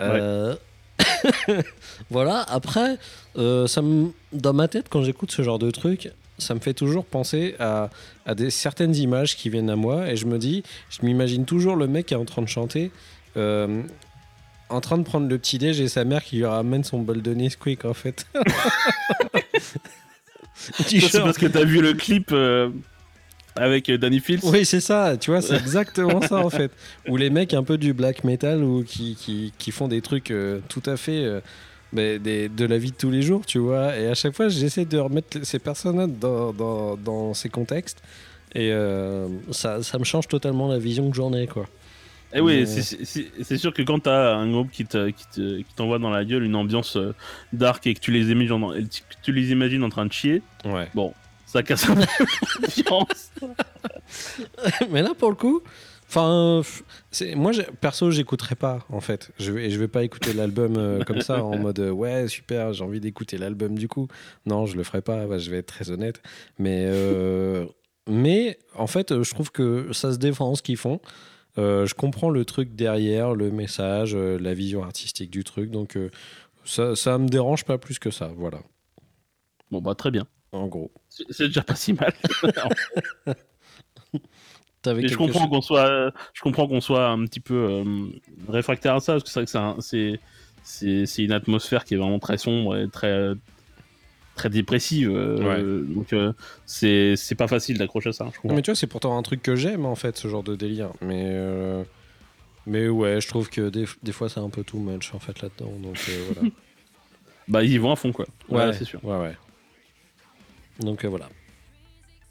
[0.00, 0.54] Euh,
[2.10, 2.98] voilà, après,
[3.36, 4.10] euh, ça me...
[4.32, 7.90] dans ma tête, quand j'écoute ce genre de truc, ça me fait toujours penser à,
[8.26, 11.76] à des, certaines images qui viennent à moi, et je me dis, je m'imagine toujours
[11.76, 12.90] le mec qui est en train de chanter.
[13.36, 13.82] euh,
[14.70, 17.22] en train de prendre le petit déj et sa mère qui lui ramène son bol
[17.22, 18.26] de Nesquik en fait.
[20.54, 22.70] C'est parce que t'as vu le clip euh,
[23.56, 24.40] avec euh, Danny Fields?
[24.44, 26.72] Oui, c'est ça, tu vois, c'est exactement ça en fait.
[27.06, 30.30] Ou les mecs un peu du black metal ou qui, qui, qui font des trucs
[30.30, 31.40] euh, tout à fait euh,
[31.92, 33.96] mais des- de la vie de tous les jours, tu vois.
[33.96, 38.02] Et à chaque fois, j'essaie de remettre ces personnages dans, dans, dans ces contextes.
[38.54, 41.66] Et euh, ça, ça me change totalement la vision que j'en ai, quoi.
[42.32, 45.74] Et oui, Mais- c'est- sûr que quand t'as un groupe qui te- qui te- qui
[45.74, 47.14] t'envoie dans la gueule une ambiance euh,
[47.54, 48.72] dark et que tu les imagines, en-
[49.22, 50.88] tu les imagines en train de chier, Ouais.
[51.46, 52.02] ça casse un peu
[52.90, 53.32] l'ambiance.
[54.90, 55.62] Mais là, pour le coup,
[56.08, 56.62] enfin,
[57.36, 59.30] moi, perso, j'écouterai pas en fait.
[59.38, 62.72] Je vais, je vais pas écouter l'album euh, comme ça en mode euh, ouais super,
[62.72, 64.08] j'ai envie d'écouter l'album du coup.
[64.46, 65.26] Non, je le ferai pas.
[65.26, 66.22] bah, je vais être très honnête.
[66.58, 67.66] Mais euh,
[68.08, 71.00] mais en fait, je trouve que ça se défend ce qu'ils font.
[71.58, 75.70] Euh, je comprends le truc derrière, le message, la vision artistique du truc.
[75.70, 75.98] Donc
[76.64, 78.30] ça, ça me dérange pas plus que ça.
[78.36, 78.60] Voilà,
[79.70, 80.26] Bon bah très bien.
[80.52, 80.90] en gros.
[81.10, 82.14] C'est c'est déjà pas si mal.
[85.08, 87.84] Je comprends chose- qu'on soit, je comprends qu'on soit un petit peu euh,
[88.48, 90.20] réfractaire à ça parce que c'est vrai que c'est un- c'est
[90.62, 93.32] c'est c'est une atmosphère qui est vraiment très sombre et très
[94.34, 95.10] très dépressive.
[95.10, 95.38] euh,
[95.94, 96.32] Donc euh,
[96.66, 98.28] c'est c'est pas facile d'accrocher à ça.
[98.44, 100.54] Je mais tu vois, c'est pourtant un truc que j'aime en fait, ce genre de
[100.56, 100.90] délire.
[101.00, 101.82] Mais, euh,
[102.66, 105.40] mais ouais, je trouve que des, des fois c'est un peu too much en fait
[105.42, 105.72] là-dedans.
[105.82, 106.50] Donc euh, voilà.
[107.48, 108.26] Bah ils y vont à fond quoi.
[108.50, 109.02] Ouais, Ouais, c'est sûr.
[109.02, 109.34] Ouais, ouais.
[110.80, 111.28] Donc euh, voilà.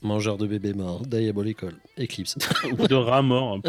[0.01, 2.37] Mangeur de bébés morts, Diabolical, Eclipse.
[2.77, 3.59] Ou de rats morts.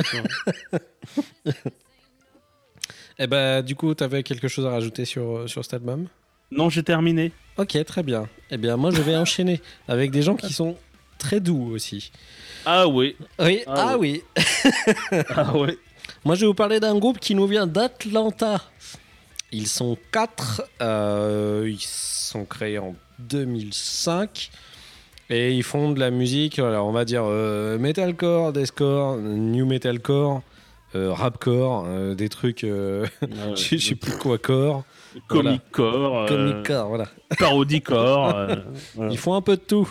[3.18, 6.06] Et bah, du coup, t'avais quelque chose à rajouter sur, sur cet album?
[6.50, 7.32] Non, j'ai terminé.
[7.56, 8.28] Ok, très bien.
[8.50, 10.76] Eh bien, moi je vais enchaîner avec des gens qui sont
[11.18, 12.10] très doux aussi.
[12.64, 13.16] Ah oui.
[13.38, 14.22] Oui, Ah ah oui.
[15.30, 15.52] Ah.
[16.24, 18.62] Moi, je vais vous parler d'un groupe qui nous vient d'Atlanta.
[19.52, 20.62] Ils sont quatre.
[20.82, 24.50] euh, ils sont créés en 2005.
[25.30, 30.40] Et ils font de la musique, voilà, on va dire euh, metalcore, deathcore, new metalcore,
[30.94, 32.60] euh, rapcore, euh, des trucs,
[33.54, 34.84] je sais plus quoi, core,
[35.26, 36.18] Comic core.
[36.20, 37.04] euh, comic core, voilà.
[37.38, 38.28] Parodie core.
[38.94, 39.10] voilà.
[39.12, 39.88] Ils font un peu de tout.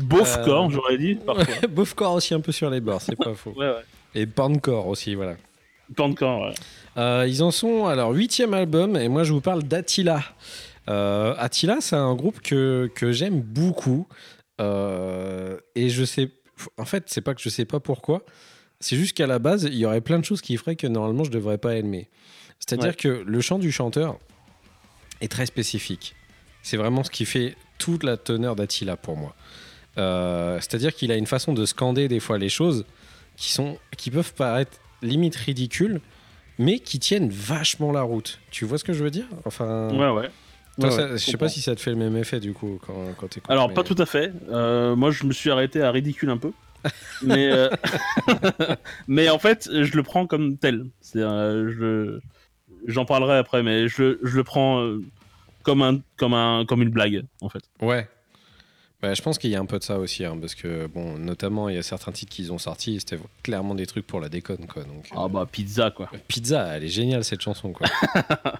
[0.00, 1.14] Beauf Euh, core, j'aurais dit.
[1.16, 1.68] Parfois.
[1.68, 3.52] Beaufcore aussi un peu sur les bords, c'est pas faux.
[3.56, 3.84] Ouais, ouais.
[4.14, 5.34] Et porncore aussi, voilà.
[5.94, 6.50] Porncore,
[6.96, 7.28] ouais.
[7.28, 10.22] Ils en sont à leur huitième album et moi je vous parle d'Attila.
[10.88, 14.06] Euh, Attila, c'est un groupe que, que j'aime beaucoup
[14.60, 16.30] Euh, et je sais,
[16.78, 18.24] en fait, c'est pas que je sais pas pourquoi.
[18.80, 21.24] C'est juste qu'à la base, il y aurait plein de choses qui feraient que normalement
[21.24, 22.08] je devrais pas aimer.
[22.58, 22.94] C'est-à-dire Ouais.
[22.94, 24.18] que le chant du chanteur
[25.20, 26.14] est très spécifique.
[26.62, 29.34] C'est vraiment ce qui fait toute la teneur d'Attila pour moi.
[29.98, 32.84] Euh, C'est-à-dire qu'il a une façon de scander des fois les choses
[33.36, 36.00] qui, sont, qui peuvent paraître limite ridicules,
[36.58, 38.40] mais qui tiennent vachement la route.
[38.50, 39.26] Tu vois ce que je veux dire?
[39.44, 40.30] Enfin, Ouais, ouais.
[40.80, 42.52] Toi, Ouais, ça- ouais, je sais pas si ça te fait le même effet du
[42.52, 44.32] coup quand, quand tu Alors, pas tout à fait.
[44.50, 46.52] Euh, moi, je me suis arrêté à ridicule un peu.
[47.22, 47.68] mais, euh,
[49.08, 50.86] mais en fait, je le prends comme tel.
[51.16, 52.18] Euh, je,
[52.86, 55.00] j'en parlerai après, mais je, je le prends euh,
[55.62, 57.62] comme un, comme un, comme une blague, en fait.
[57.80, 58.08] Ouais.
[59.02, 61.18] Bah, je pense qu'il y a un peu de ça aussi, hein, parce que, bon,
[61.18, 64.28] notamment, il y a certains titres qu'ils ont sortis, c'était clairement des trucs pour la
[64.28, 64.84] déconne, quoi.
[64.84, 66.08] Donc, Ah bah pizza quoi.
[66.28, 67.88] Pizza, elle est géniale cette chanson quoi.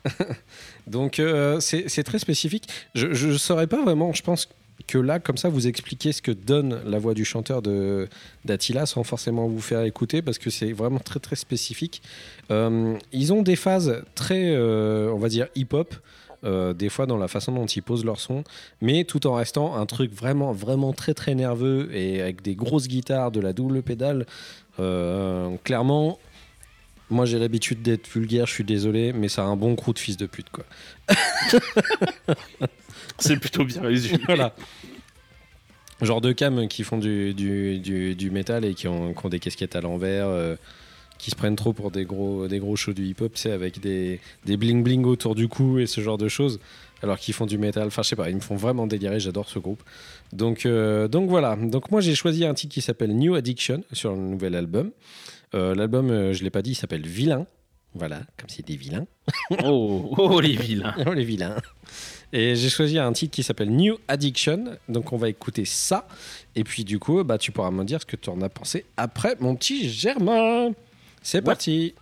[0.88, 2.68] Donc euh, c'est c'est très spécifique.
[2.94, 4.48] Je ne saurais pas vraiment, je pense
[4.88, 8.08] que là, comme ça, vous expliquez ce que donne la voix du chanteur de
[8.44, 12.02] d'Attila sans forcément vous faire écouter parce que c'est vraiment très très spécifique.
[12.50, 15.94] Euh, ils ont des phases très, euh, on va dire, hip-hop.
[16.44, 18.44] Euh, des fois dans la façon dont ils posent leur son,
[18.80, 22.88] mais tout en restant un truc vraiment vraiment très très nerveux et avec des grosses
[22.88, 24.26] guitares, de la double pédale.
[24.80, 26.18] Euh, clairement,
[27.12, 29.98] moi, j'ai l'habitude d'être vulgaire, je suis désolé, mais ça a un bon crew de
[29.98, 30.64] fils de pute, quoi.
[33.18, 34.18] C'est plutôt bien résumé.
[34.26, 34.54] voilà.
[36.00, 39.28] Genre de cam qui font du, du, du, du métal et qui ont, qui ont
[39.28, 40.56] des casquettes à l'envers, euh,
[41.22, 44.18] qui se prennent trop pour des gros, des gros shows du hip-hop, c'est avec des,
[44.44, 46.58] des bling bling autour du cou et ce genre de choses,
[47.00, 47.86] alors qu'ils font du métal.
[47.86, 49.20] Enfin, je sais pas, ils me font vraiment délirer.
[49.20, 49.84] J'adore ce groupe.
[50.32, 51.54] Donc, euh, donc voilà.
[51.54, 54.90] Donc moi, j'ai choisi un titre qui s'appelle New Addiction sur le nouvel album.
[55.54, 57.46] Euh, L'album, euh, je l'ai pas dit, il s'appelle Vilain.
[57.94, 59.06] Voilà, comme c'est des vilains.
[59.64, 60.94] Oh, oh les vilains.
[61.06, 61.56] Oh, les vilains.
[62.32, 64.76] Et j'ai choisi un titre qui s'appelle New Addiction.
[64.88, 66.08] Donc on va écouter ça.
[66.56, 68.86] Et puis du coup, bah, tu pourras me dire ce que tu en as pensé
[68.96, 70.72] après, mon petit Germain.
[71.22, 71.94] C'est parti.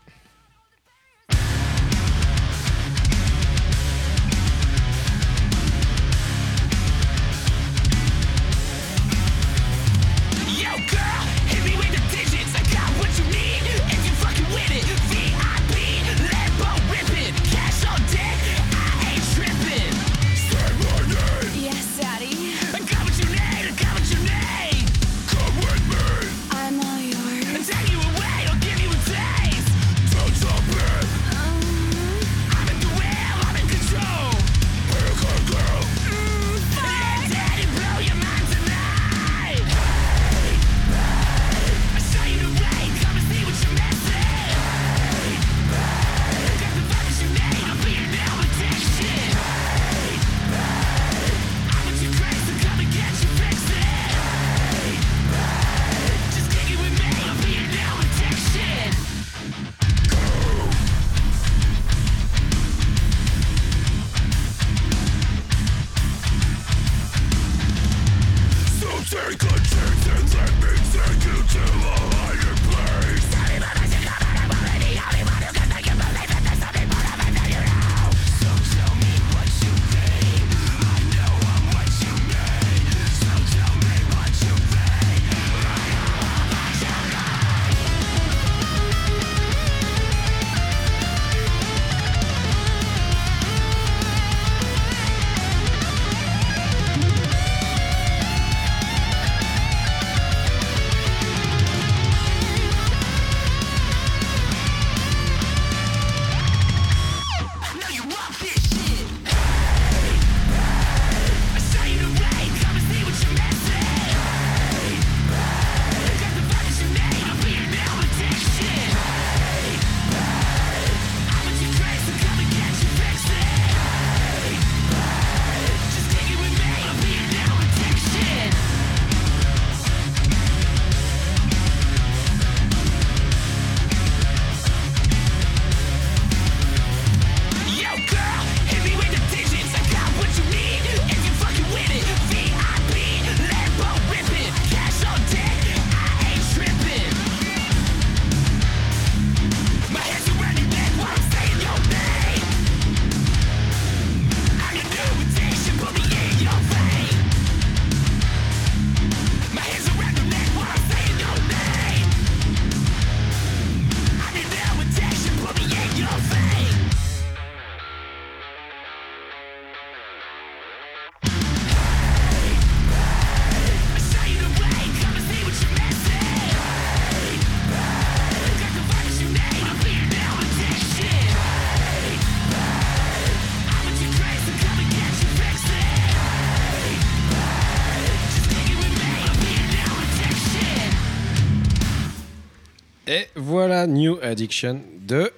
[193.50, 195.32] Voilà New Addiction de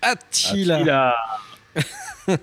[0.00, 0.80] Attila.
[0.80, 1.14] Il a.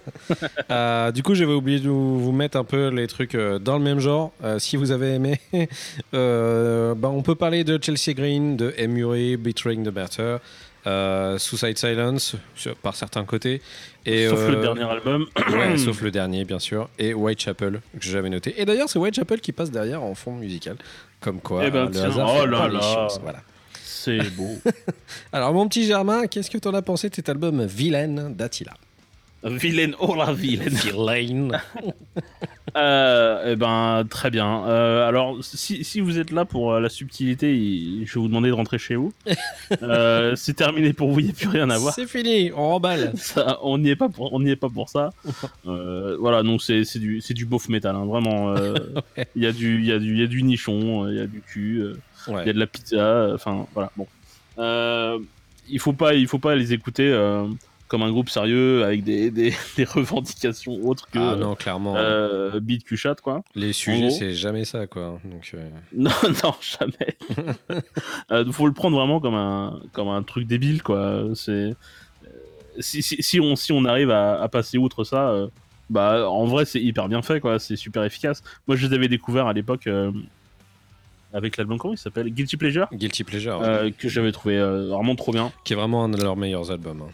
[0.72, 3.84] Euh, du coup, j'avais oublié de vous mettre un peu les trucs euh, dans le
[3.84, 4.32] même genre.
[4.42, 5.42] Euh, si vous avez aimé,
[6.14, 10.38] euh, bah, on peut parler de Chelsea Green, de Emery, Betraying the Better,
[10.88, 13.62] euh, Suicide Silence sur- par certains côtés.
[14.06, 15.26] Et, Sauf le dernier album.
[15.52, 16.88] Ouais, sauf le dernier, bien sûr.
[16.98, 18.54] Et Whitechapel, que j'avais noté.
[18.62, 20.78] Et d'ailleurs, c'est Whitechapel qui passe derrière en fond musical.
[21.20, 22.80] Comme quoi, Eh ben, le hasard oh là là.
[22.80, 23.20] choses.
[23.22, 23.40] Voilà.
[24.04, 24.58] C'est beau.
[25.32, 28.74] Alors, mon petit Germain, qu'est-ce que t'en as pensé de cet album Vilaine d'Attila?
[29.46, 30.74] Vilaine, oh la vilaine.
[30.74, 31.62] Vilaine.
[32.78, 34.66] Euh, eh ben, très bien.
[34.68, 38.30] Euh, alors, si, si vous êtes là pour euh, la subtilité, il- je vais vous
[38.30, 39.12] demander de rentrer chez vous.
[39.82, 41.94] Euh, c'est terminé pour vous, il n'y a plus rien à voir.
[41.94, 43.12] C'est fini, on remballe.
[43.18, 45.10] Ça, on n'y est pas pour, on est pas pour ça.
[45.66, 48.56] Voilà, donc c'est c'est du, c'est du beauf métal, hein, vraiment.
[49.36, 51.20] Il y a du, il y a du, il y a du nichon, il y
[51.22, 51.84] a du cul,
[52.28, 52.46] il Ouais.
[52.46, 53.32] y a de la pizza.
[53.34, 54.08] Enfin, voilà, bon.
[55.70, 57.12] Il faut pas, il faut pas les écouter
[57.94, 61.94] comme un groupe sérieux avec des, des, des revendications autres que Ah non, clairement.
[61.96, 62.84] euh, beat
[63.22, 63.44] quoi.
[63.54, 65.20] les sujets, c'est jamais ça, quoi.
[65.24, 66.10] Donc, euh, Non,
[66.44, 67.16] non, jamais.
[68.32, 71.26] Euh, faut le prendre vraiment comme un, comme un truc débile, quoi.
[71.36, 71.74] C'est euh,
[72.80, 75.48] si, si, si on si on arrive à, à passer outre ça, euh,
[75.92, 77.60] bah en vrai c'est hyper bien fait, quoi.
[77.60, 78.42] C'est super efficace.
[78.68, 80.12] Moi, je les avais découverts à l'époque euh,
[81.32, 82.30] avec l'album comment il s'appelle?
[82.32, 85.52] Guilty Pleasure, Guilty Pleasure, ouais, que j'avais trouvé vraiment trop bien.
[85.64, 87.04] qui est vraiment un de leurs meilleurs albums.
[87.04, 87.12] hein.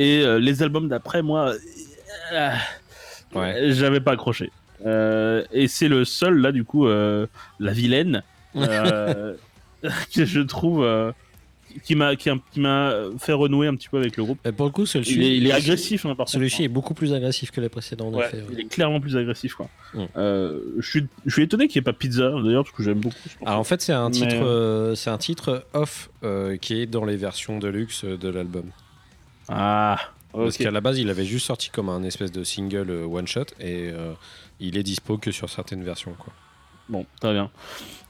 [0.00, 1.52] Et euh, les albums d'après, moi,
[2.32, 2.50] euh,
[3.34, 3.70] Ouais.
[3.72, 4.50] j'avais pas accroché.
[4.86, 8.22] Euh, et c'est le seul là du coup, la vilaine,
[8.54, 11.12] que je trouve
[11.84, 14.44] qui m'a qui, qui m'a fait renouer un petit peu avec le groupe.
[14.44, 16.28] Et pour le coup, celui-ci, Il est, il est agressif hein, par.
[16.28, 18.44] Celui-ci est beaucoup plus agressif que les précédents, Ouais, ouais.
[18.52, 19.68] il est clairement plus agressif quoi.
[19.94, 20.04] Mm.
[20.16, 22.98] Euh, je suis je suis étonné qu'il n'y ait pas pizza d'ailleurs parce que j'aime
[23.00, 23.14] beaucoup.
[23.46, 26.86] Alors en fait, c'est un Mais- titre, euh, c'est un titre off euh, qui est
[26.86, 28.64] dans les versions de luxe de l'album.
[29.50, 29.98] Ah,
[30.32, 33.26] Parce qu'à la base, il avait juste sorti comme un espèce de single euh, one
[33.26, 34.12] shot et euh,
[34.60, 36.14] il est dispo que sur certaines versions.
[36.18, 36.32] Quoi.
[36.88, 37.50] Bon, très bien.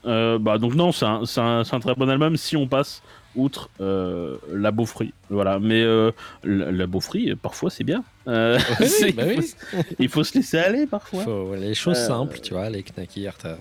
[0.07, 3.03] Euh, bah donc non, c'est un, très bon album si on passe
[3.36, 5.12] outre euh, la beaufrie.
[5.28, 6.11] Voilà, mais euh,
[6.43, 8.03] la, la beaufrie, parfois c'est bien.
[8.26, 9.47] Euh, Oui, bah il, oui.
[9.47, 11.24] faut, il faut se laisser aller parfois.
[11.24, 13.59] Faut- les choses Euh, simples, tu vois, les knackers, t'as-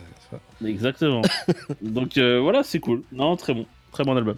[0.66, 1.22] Exactement.
[1.82, 3.04] donc euh, voilà, c'est cool.
[3.12, 3.66] Non, très bon.
[3.92, 4.38] Très bon album.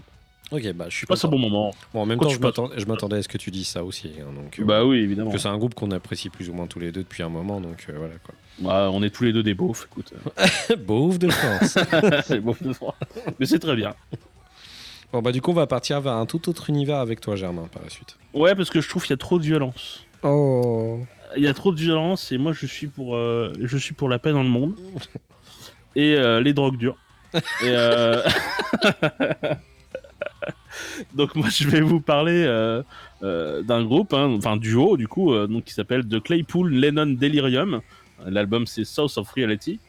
[0.51, 1.39] Ok, bah je suis Je passe un content.
[1.41, 1.71] bon moment.
[1.93, 4.11] Bon, en même Quand temps, je m'attendais, à ce que tu dises ça aussi.
[4.19, 5.31] hein, donc, euh, Bah oui, évidemment.
[5.31, 7.61] que c'est un groupe qu'on apprécie plus ou moins tous les deux depuis un moment,
[7.61, 8.35] donc euh, voilà quoi.
[8.59, 10.13] Bah, on est tous les deux des beaufs, écoute.
[10.85, 11.77] Beauf de France.
[12.25, 12.95] c'est beauf de froid.
[13.39, 13.93] Mais c'est très bien.
[15.13, 17.67] bon bah du coup, on va partir vers un tout autre univers avec toi, Germain,
[17.71, 18.17] par la suite.
[18.33, 20.05] Ouais, parce que je trouve qu'il y a trop de violence.
[20.23, 20.99] Oh.
[21.37, 24.09] Il y a trop de violence et moi je suis pour, euh, je suis pour
[24.09, 24.75] la paix dans le monde
[25.95, 26.97] et euh, les drogues dures.
[27.33, 28.21] Et, euh,
[31.13, 32.81] Donc moi je vais vous parler euh,
[33.23, 37.07] euh, d'un groupe, hein, enfin duo du coup, euh, donc qui s'appelle The Claypool Lennon
[37.19, 37.81] Delirium.
[38.25, 39.79] L'album c'est South of Reality.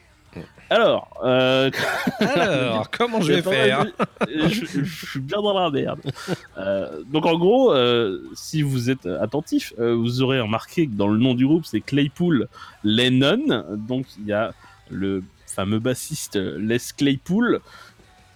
[0.71, 1.69] Alors, euh,
[2.19, 3.85] Alors, comment je vais faire
[4.27, 5.99] je, je- je suis bien dans la merde.
[6.57, 11.07] Euh, donc en gros, euh, si vous êtes attentif, euh, vous aurez remarqué que dans
[11.07, 12.47] le nom du groupe, c'est Claypool
[12.83, 13.63] Lennon.
[13.77, 14.53] Donc il y a
[14.89, 17.59] le fameux bassiste Les Claypool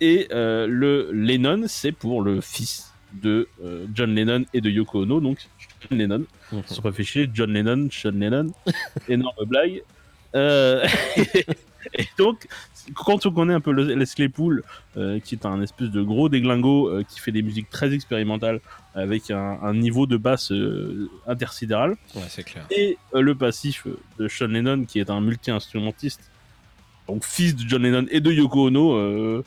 [0.01, 5.01] et euh, le Lennon, c'est pour le fils de euh, John Lennon et de Yoko
[5.03, 5.47] Ono, donc
[5.89, 6.25] John Lennon.
[6.51, 6.61] Mhm.
[6.63, 8.51] Ils se sont pas fait chier, John Lennon, Sean Lennon,
[9.07, 9.81] énorme blague.
[10.35, 10.85] Euh,
[11.93, 12.47] et donc,
[12.95, 14.63] quand on connaît un peu le- Les Claypool,
[14.97, 18.59] euh, qui est un espèce de gros déglingo euh, qui fait des musiques très expérimentales
[18.93, 20.51] avec un, un niveau de basse
[21.27, 22.65] intersidéral, Ouais, c'est clair.
[22.71, 23.85] et le passif
[24.19, 26.29] de Sean Lennon qui est un multi-instrumentiste,
[27.07, 29.43] donc fils de John Lennon et de Yoko Ono,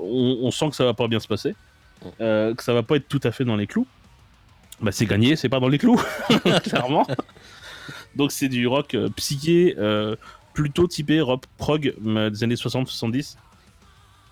[0.00, 1.54] on, on sent que ça va pas bien se passer,
[2.20, 3.86] euh, que ça va pas être tout à fait dans les clous.
[4.80, 6.00] Bah c'est gagné, c'est pas dans les clous,
[6.64, 7.06] clairement.
[8.16, 10.16] Donc c'est du rock euh, psyché, euh,
[10.54, 13.36] plutôt typé rock prog des années 60-70.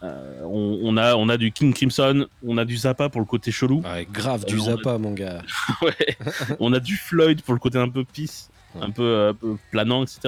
[0.02, 3.26] Euh, on, on a, on a du King Crimson, on a du Zappa pour le
[3.26, 3.82] côté chelou.
[3.82, 5.42] Ouais, grave du Euh, Zappa, mon gars.
[5.82, 6.16] Ouais.
[6.58, 8.49] on a du Floyd pour le côté un peu pisse.
[8.80, 10.20] Un peu, euh, un peu planant, etc.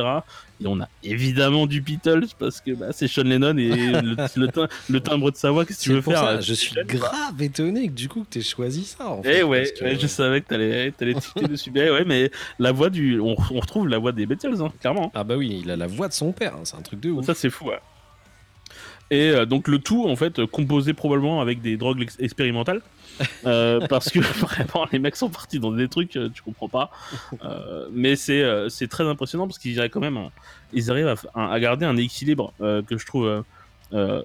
[0.61, 3.69] Et on a évidemment du Beatles parce que bah, c'est Sean Lennon et
[4.03, 6.41] le, le tim- le timbre de sa voix, qu'est-ce que tu veux faire ça, euh,
[6.41, 9.09] je suis grave étonné que du coup que t'aies choisi ça.
[9.09, 11.73] En Eh fait, ouais, que- ouais, je savais que t'allais, t'allais tiquer dessus.
[11.75, 15.11] Eh ouais, mais la voix du, on, on retrouve la voix des Beatles, hein, clairement.
[15.15, 17.11] Ah bah oui, il a la voix de son père, hein, c'est un truc de
[17.11, 17.25] ouf.
[17.27, 17.67] Ça c'est fou.
[17.69, 17.81] Ouais.
[19.11, 22.79] Et euh, donc le tout en fait euh, composé probablement avec des drogues ex- expérimentales
[22.79, 22.81] Euh,
[23.89, 26.91] parce que vraiment les mecs sont partis dans des trucs euh, tu comprends pas.
[27.45, 30.29] Euh, mais c'est euh, c'est très impressionnant parce qu'ils arrivent quand même
[30.73, 33.43] ils arrivent à, garder un équilibre euh, que je trouve euh,
[33.93, 34.23] euh,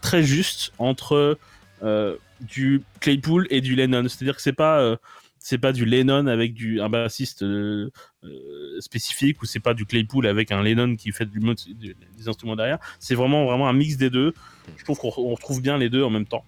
[0.00, 1.38] très juste entre
[1.82, 4.08] euh, du Claypool et du Lennon.
[4.08, 4.96] C'est-à-dire que c'est pas euh,
[5.38, 7.90] c'est pas du Lennon avec du un bassiste euh,
[8.24, 12.28] euh, spécifique ou c'est pas du Claypool avec un Lennon qui fait du, du- des
[12.28, 12.78] instruments derrière.
[13.00, 14.34] C'est vraiment vraiment un mix des deux.
[14.76, 16.44] Je trouve qu'on re- on retrouve bien les deux en même temps.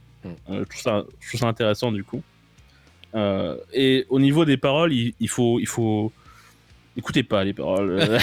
[0.50, 2.22] Euh, je, trouve ça, je trouve ça intéressant du coup.
[3.14, 6.12] Euh, et au niveau des paroles, il, il faut il faut
[6.96, 8.00] écoutez pas les paroles.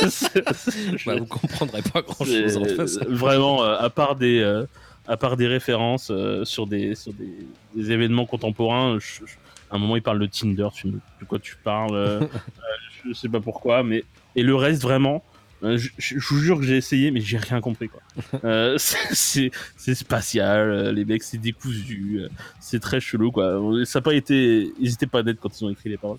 [0.00, 3.04] Je- Bah, vous comprendrez pas grand chose en fait.
[3.08, 4.64] Vraiment, euh, à part des, euh,
[5.06, 7.28] à part des références euh, sur, des, sur des,
[7.74, 9.34] des événements contemporains, je- je-
[9.70, 12.28] à un moment il parle de Tinder, tu me de quoi tu parles,
[13.06, 14.04] je sais pas pourquoi, mais
[14.36, 15.22] et le reste vraiment,
[15.64, 18.00] euh, je, vous jure que j'ai essayé, mais j'ai rien compris quoi.
[18.44, 19.50] Euh, c'est-
[19.94, 22.20] spatial, euh, les mecs c'est décousu,
[22.60, 23.58] c'est très chelou quoi.
[23.84, 26.18] Ça a pas été, ils étaient pas net quand ils ont écrit les paroles,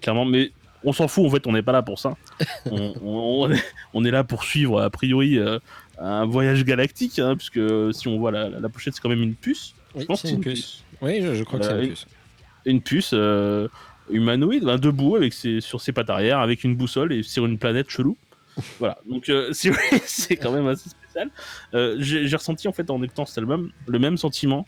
[0.00, 0.50] clairement, mais
[0.84, 2.16] on s'en fout en fait, on n'est pas là pour ça.
[2.70, 5.38] on, on- on est, on est là pour suivre a priori
[6.00, 7.60] un voyage galactique, hein, puisque
[7.94, 9.74] si on voit la, la- la pochette, c'est quand même une puce.
[9.94, 10.82] Oui, Je pense c'est une puce.
[11.00, 12.06] Oui, je, je crois que c'est une puce.
[12.66, 13.14] une puce
[14.10, 17.58] humanoïde, ben, debout avec ses, sur ses pattes arrière, avec une boussole et sur une
[17.58, 18.16] planète chelou.
[18.78, 21.30] Voilà, donc euh, c'est quand même assez spécial.
[21.74, 24.66] Euh, J'ai ressenti en fait en écoutant cet album le même sentiment,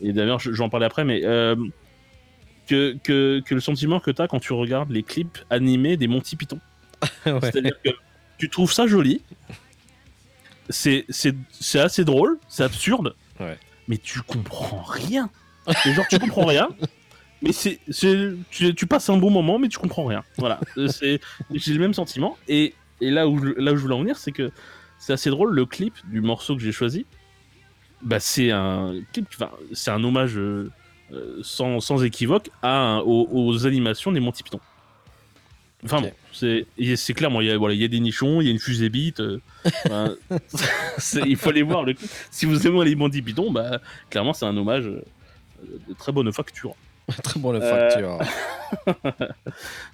[0.00, 1.56] et d'ailleurs je- j'en parlais après, mais euh,
[2.66, 6.06] que, que, que le sentiment que tu as quand tu regardes les clips animés des
[6.08, 6.58] Monty Python.
[7.26, 7.38] Ouais.
[7.42, 7.90] C'est-à-dire que
[8.38, 9.22] tu trouves ça joli,
[10.68, 11.06] c'est
[11.74, 13.58] assez drôle, c'est absurde, Ouais.
[13.88, 15.30] mais tu comprends rien.
[15.86, 16.68] Et genre, tu comprends rien,
[17.42, 17.80] mais c'est
[18.50, 20.22] tu, tu passes un bon moment, mais tu comprends rien.
[20.38, 21.20] Voilà, c'est
[21.52, 22.36] j'ai le même sentiment.
[22.48, 24.50] Et, et là, où je, là où je voulais en venir, c'est que
[24.98, 27.06] c'est assez drôle, le clip du morceau que j'ai choisi,
[28.02, 30.70] bah, c'est un clip, enfin, c'est un hommage euh,
[31.12, 34.60] euh, sans, sans équivoque à aux, aux animations des Monty Python.
[35.82, 36.66] Enfin bon, c'est
[37.14, 38.90] clairement, il y, a, voilà, il y a des nichons, il y a une fusée
[38.90, 39.20] bite.
[39.20, 39.38] euh,
[41.26, 42.10] il faut aller voir le clip.
[42.30, 43.80] Si vous aimez les Monty Python, bah,
[44.10, 46.74] clairement, c'est un hommage de très bonne facture.
[47.22, 48.18] Très bon le Euh, facture.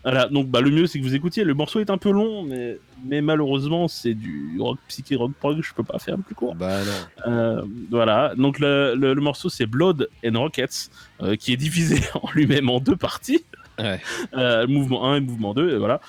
[0.02, 1.44] Voilà, donc bah, le mieux c'est que vous écoutiez.
[1.44, 5.60] Le morceau est un peu long, mais, mais malheureusement c'est du rock psyché, rock prog,
[5.62, 6.54] je peux pas faire plus court.
[6.54, 7.32] Bah non.
[7.32, 10.90] Euh, voilà, donc le, le- le morceau c'est Blood and Rockets,
[11.22, 13.44] euh, qui est divisé en lui-même en deux parties,
[13.78, 14.00] Ouais.
[14.34, 16.00] Euh, mouvement 1 et mouvement 2, et voilà.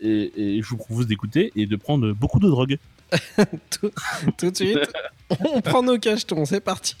[0.00, 2.78] Et, et je vous propose d'écouter et de prendre beaucoup de drogue.
[3.70, 3.90] tout,
[4.38, 4.78] tout de suite,
[5.54, 6.96] on prend nos cachetons, c'est parti.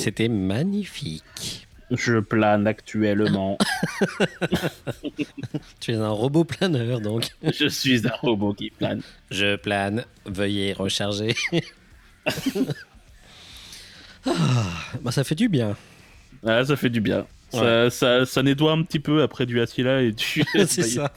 [0.00, 1.66] C'était magnifique.
[1.90, 3.58] Je plane actuellement.
[5.80, 7.30] Tu es un robot planeur, donc.
[7.42, 9.02] Je suis un robot qui plane.
[9.30, 11.34] Je plane, veuillez recharger.
[14.26, 14.66] Ah,
[15.00, 15.74] bah ça fait du bien.
[16.44, 17.26] Ah, ça fait du bien.
[17.50, 21.10] Ça, ça, ça nettoie un petit peu après du Attila et du C'est ça.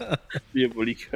[0.55, 1.09] Diabolique.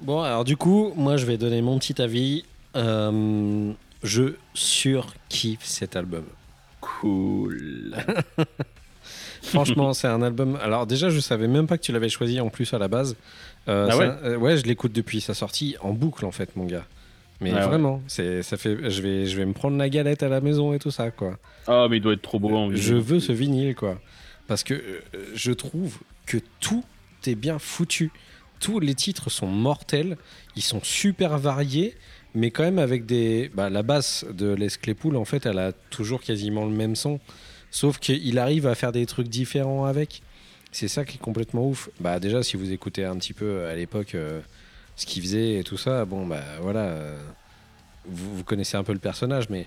[0.00, 2.46] Bon, alors du coup, moi je vais donner mon petit avis.
[2.74, 3.70] Euh,
[4.02, 6.24] je surkiffe cet album.
[6.80, 7.96] Cool.
[9.42, 10.58] Franchement, c'est un album.
[10.62, 13.16] Alors déjà, je savais même pas que tu l'avais choisi en plus à la base.
[13.68, 16.64] Euh, Ah ouais euh, Ouais, je l'écoute depuis sa sortie en boucle en fait, mon
[16.64, 16.86] gars.
[17.40, 17.66] Mais Ah ouais.
[17.66, 18.90] vraiment, c'est ça fait.
[18.90, 21.38] Je vais, je vais me prendre la galette à la maison et tout ça, quoi.
[21.66, 24.00] Ah, mais il doit être trop beau en Je veux ce vinyle, quoi.
[24.48, 25.00] Parce que euh,
[25.34, 26.84] je trouve que tout
[27.26, 28.10] est bien foutu.
[28.60, 30.16] Tous les titres sont mortels.
[30.56, 31.94] Ils sont super variés,
[32.34, 33.50] mais quand même avec des.
[33.54, 37.20] Bah, la basse de Les Claypool, en fait, elle a toujours quasiment le même son.
[37.70, 40.22] Sauf qu'il arrive à faire des trucs différents avec.
[40.72, 41.88] C'est ça qui est complètement ouf.
[42.00, 44.40] Bah, déjà, si vous écoutez un petit peu à l'époque euh,
[44.96, 46.80] ce qu'il faisait et tout ça, bon, bah voilà.
[46.80, 47.18] euh,
[48.04, 49.66] vous, connaissez un peu le personnage, mais.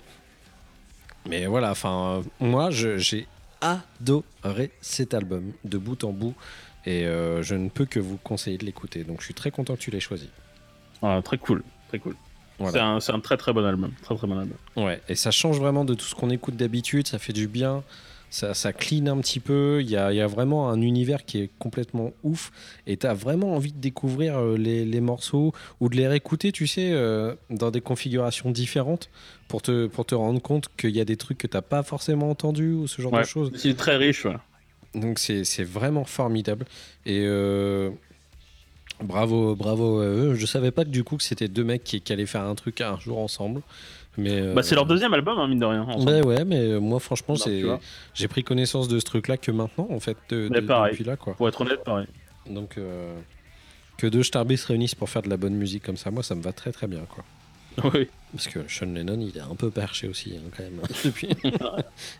[1.28, 3.26] Mais voilà, enfin, euh, moi, j'ai
[3.60, 6.34] adoré cet album de bout en bout
[6.84, 9.04] et euh, je ne peux que vous conseiller de l'écouter.
[9.04, 10.28] Donc je suis très content que tu l'aies choisi.
[11.00, 11.62] Ah, très cool.
[11.88, 12.16] Très cool.
[12.62, 12.72] Voilà.
[12.72, 13.92] C'est un, c'est un très très bon album.
[14.02, 14.56] Très très bon album.
[14.76, 17.82] Ouais, et ça change vraiment de tout ce qu'on écoute d'habitude, ça fait du bien,
[18.30, 21.24] ça, ça clean un petit peu, il y a, il y a vraiment un univers
[21.26, 22.50] qui est complètement ouf,
[22.86, 26.50] et tu as vraiment envie de découvrir euh, les, les morceaux ou de les réécouter,
[26.50, 29.10] tu sais, euh, dans des configurations différentes
[29.48, 32.30] pour te, pour te rendre compte qu'il y a des trucs que tu pas forcément
[32.30, 33.50] entendus ou ce genre de choses.
[33.54, 34.24] C'est très riche.
[34.24, 34.36] ouais.
[34.94, 36.66] Donc c'est c'est vraiment formidable.
[37.06, 37.90] Et euh,
[39.02, 40.34] bravo, bravo à eux.
[40.34, 42.54] Je savais pas que du coup que c'était deux mecs qui, qui allaient faire un
[42.54, 43.62] truc un jour ensemble.
[44.18, 45.82] Mais euh, Bah, c'est leur deuxième album, hein, mine de rien.
[45.82, 46.10] ensemble.
[46.10, 47.80] Ouais, ouais, mais euh, moi franchement, vois.
[48.14, 50.92] j'ai pris connaissance de ce truc-là que maintenant, en fait, de, Mais de- pareil.
[50.92, 51.34] depuis là, quoi.
[51.34, 52.06] Pour être honnête, pareil.
[52.48, 53.16] Donc euh,
[53.96, 56.34] que deux starbés se réunissent pour faire de la bonne musique comme ça, moi, ça
[56.34, 57.24] me va très très bien, quoi.
[57.94, 58.08] Oui.
[58.34, 60.80] Parce que Sean Lennon, il est un peu perché aussi, hein, quand même.
[61.04, 61.28] depuis,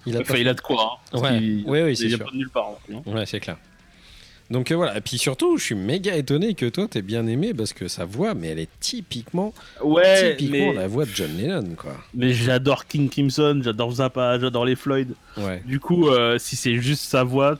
[0.06, 0.98] il a pas il a de quoi.
[1.12, 1.38] hein, Ouais.
[1.38, 2.26] qu'il- Oui, oui, c'est il vient sûr.
[2.26, 2.70] pas de nulle part.
[2.90, 3.02] hein.
[3.06, 3.58] Ouais, c'est clair.
[4.52, 7.54] Donc euh, voilà, et puis surtout, je suis méga étonné que toi t'aies bien aimé
[7.54, 11.34] parce que sa voix, mais elle est typiquement, Ouais, typiquement mais, la voix de John
[11.36, 11.96] Lennon, quoi.
[12.14, 15.14] mais j'adore King Crimson, j'adore Zappa, j'adore les Floyd.
[15.38, 15.62] Ouais.
[15.66, 17.58] Du coup, euh, si c'est juste sa voix,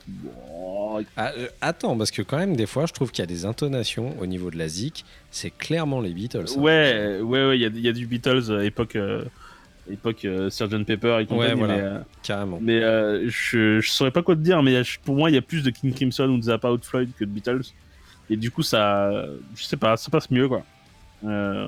[1.17, 3.45] Ah, euh, attends, parce que quand même, des fois, je trouve qu'il y a des
[3.45, 6.45] intonations au niveau de la zik, c'est clairement les Beatles.
[6.55, 6.61] hein.
[6.61, 8.95] ouais, ouais, ouais, il y y a du Beatles époque,
[9.91, 11.51] époque euh, Sgt Pepper et compagnie.
[11.51, 11.75] Ouais, voilà.
[11.75, 12.59] Mais, euh, Carrément.
[12.61, 15.41] mais, euh, je, je saurais pas quoi te dire, mais pour moi, il y a
[15.41, 17.63] plus de King Crimson ou de Zappa ou de Floyd que de Beatles.
[18.29, 19.25] Et du coup, ça,
[19.55, 20.63] je sais pas, ça passe mieux, quoi.
[21.25, 21.67] Euh,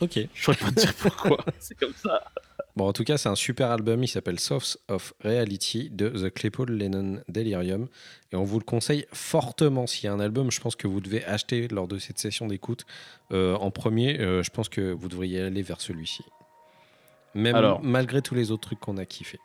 [0.00, 0.18] Ok.
[0.34, 1.44] je saurais pas te dire pourquoi.
[1.58, 2.22] c'est comme ça.
[2.76, 4.02] Bon, en tout cas, c'est un super album.
[4.02, 7.86] Il s'appelle Source of Reality de The Claypool Lennon Delirium.
[8.32, 9.86] Et on vous le conseille fortement.
[9.86, 12.48] S'il y a un album, je pense que vous devez acheter lors de cette session
[12.48, 12.84] d'écoute.
[13.30, 16.24] en premier, je pense que vous devriez aller vers celui-ci.
[17.34, 17.80] Même Alors.
[17.82, 19.38] malgré tous les autres trucs qu'on a kiffé.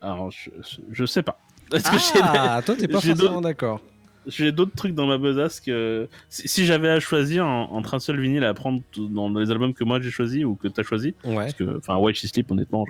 [0.00, 0.50] Alors, je,
[0.90, 1.38] je sais pas.
[2.22, 3.80] Ah, toi, t'es pas forcément d'accord.
[4.28, 8.00] J'ai d'autres trucs dans ma besace que si, si j'avais à choisir en- entre un
[8.00, 11.14] seul vinyle à prendre dans les albums que moi j'ai choisi ou que t'as choisi,
[11.24, 12.84] Ouais, parce que enfin White She Sleep honnêtement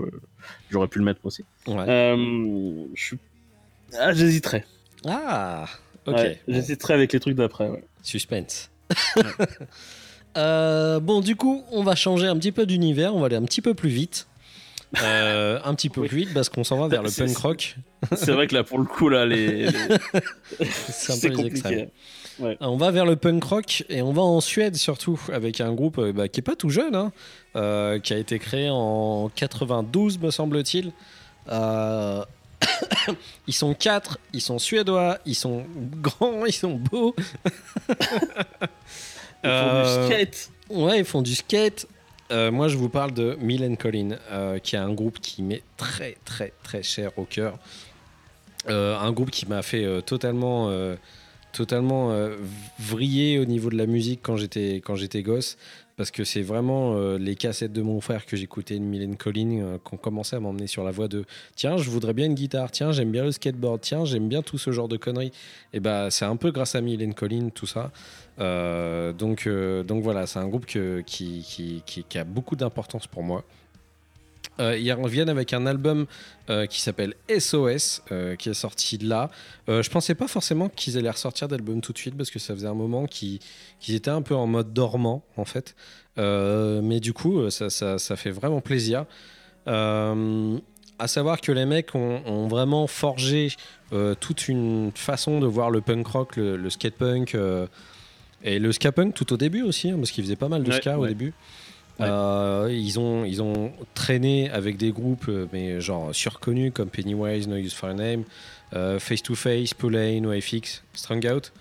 [0.71, 1.45] j'aurais pu le mettre aussi.
[1.67, 1.85] ouais.
[1.89, 2.87] Euh,
[3.99, 4.65] ah, j'hésiterais.
[5.07, 5.67] Ah,
[6.07, 6.15] ok.
[6.17, 6.55] Ouais, Bon.
[6.55, 7.69] J'hésiterais avec les trucs d'après.
[7.69, 7.85] ouais.
[8.03, 8.71] Suspense.
[10.37, 13.45] Euh, bon, du coup, on va changer un petit peu d'univers, on va aller un
[13.45, 14.27] petit peu plus vite.
[15.03, 16.09] Euh, un petit peu Oui.
[16.09, 17.77] plus vite parce qu'on s'en va vers le punk rock.
[18.15, 19.71] C'est vrai que là pour le coup là les, les-
[20.89, 21.89] C'est un peu les extrêmes.
[22.39, 22.57] compliqué.
[22.61, 25.99] On va vers le punk rock et on va en Suède surtout avec un groupe
[25.99, 27.11] euh, bah, qui est pas tout jeune, hein,
[27.57, 30.93] euh, qui a été créé en 92 me semble-t-il.
[31.51, 32.25] Euh,
[33.49, 35.65] ils sont quatre, ils sont suédois, ils sont
[36.01, 37.15] grands, ils sont beaux.
[39.47, 40.51] Ils font Euh, du skate.
[40.71, 41.87] Ouais, ils font du skate.
[42.33, 45.63] Euh, moi, je vous parle de Milan Collin, euh, qui est un groupe qui m'est
[45.77, 47.59] très, très, très cher au cœur.
[48.69, 50.97] Euh, un groupe qui m'a fait euh, totalement, euh,
[51.53, 52.37] totalement euh,
[52.81, 55.57] vriller au niveau de la musique quand j'étais, quand j'étais gosse.
[55.97, 59.61] Parce que c'est vraiment euh, les cassettes de mon frère que j'écoutais de Milan Collin
[59.63, 61.25] euh, qui à m'emmener sur la voie de
[61.55, 64.59] tiens, je voudrais bien une guitare, tiens, j'aime bien le skateboard, tiens, j'aime bien tout
[64.59, 65.33] ce genre de conneries.
[65.73, 67.93] Et bah, c'est un peu grâce à Milan Collin, tout ça.
[68.39, 71.05] Euh, donc, euh, donc voilà, c'est un groupe qui
[72.15, 73.45] a beaucoup d'importance pour moi.
[74.59, 76.07] Euh, ils reviennent avec un album
[76.49, 79.31] euh, qui s'appelle SOS, euh, qui est sorti là.
[79.69, 82.55] Euh, je pensais pas forcément qu'ils allaient ressortir d'album tout de suite parce que ça
[82.55, 83.39] faisait un moment qu'ils
[83.81, 85.75] qu'ils étaient un peu en mode dormant en fait.
[86.17, 89.05] Mais du coup, ça, ça- ça fait vraiment plaisir.
[90.99, 93.49] À savoir que les mecs ont, ont vraiment forgé
[94.21, 97.37] toute une façon de voir le punk rock, le, le skate punk
[98.43, 100.71] et le ska punk tout au début aussi, hein, parce qu'ils faisaient pas mal de
[100.71, 101.35] Ouais, ska au début.
[102.01, 107.49] Euh, ils, ont, ils ont traîné avec des groupes, euh, mais genre surconnus comme Pennywise,
[107.49, 108.25] No Use for a Name,
[108.75, 111.53] euh, Face to Face, Pullane, NoFX, Strung Out,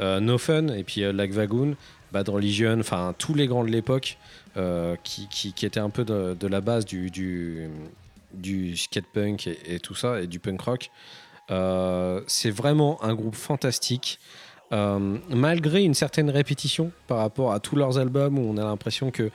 [0.00, 1.76] No Fun, et puis Lac Vagoon,
[2.12, 4.18] Bad Religion, enfin tous les grands de l'époque
[5.04, 9.94] qui, qui, qui étaient un peu de, la base du, du, skate punk et, tout
[9.94, 10.90] ça, et du punk rock.
[12.26, 14.18] C'est vraiment un groupe fantastique.
[14.72, 19.10] Euh, malgré une certaine répétition par rapport à tous leurs albums où on a l'impression
[19.10, 19.30] que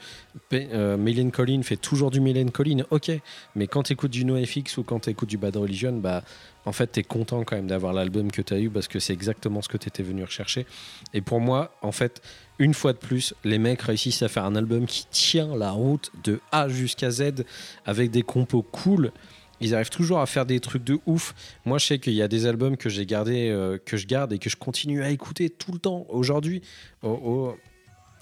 [0.52, 3.12] euh, Mylène Collin fait toujours du Mylène Collin, ok,
[3.54, 6.22] mais quand tu écoutes du NoFX ou quand tu écoutes du Bad Religion, bah,
[6.64, 8.98] en fait, tu es content quand même d'avoir l'album que tu as eu parce que
[8.98, 10.66] c'est exactement ce que tu étais venu rechercher.
[11.14, 12.20] Et pour moi, en fait,
[12.58, 16.10] une fois de plus, les mecs réussissent à faire un album qui tient la route
[16.24, 17.44] de A jusqu'à Z
[17.86, 19.12] avec des compos cool.
[19.60, 21.34] Ils arrivent toujours à faire des trucs de ouf.
[21.64, 24.32] Moi, je sais qu'il y a des albums que j'ai gardés, euh, que je garde
[24.32, 26.06] et que je continue à écouter tout le temps.
[26.08, 26.62] Aujourd'hui,
[27.02, 27.56] au- au-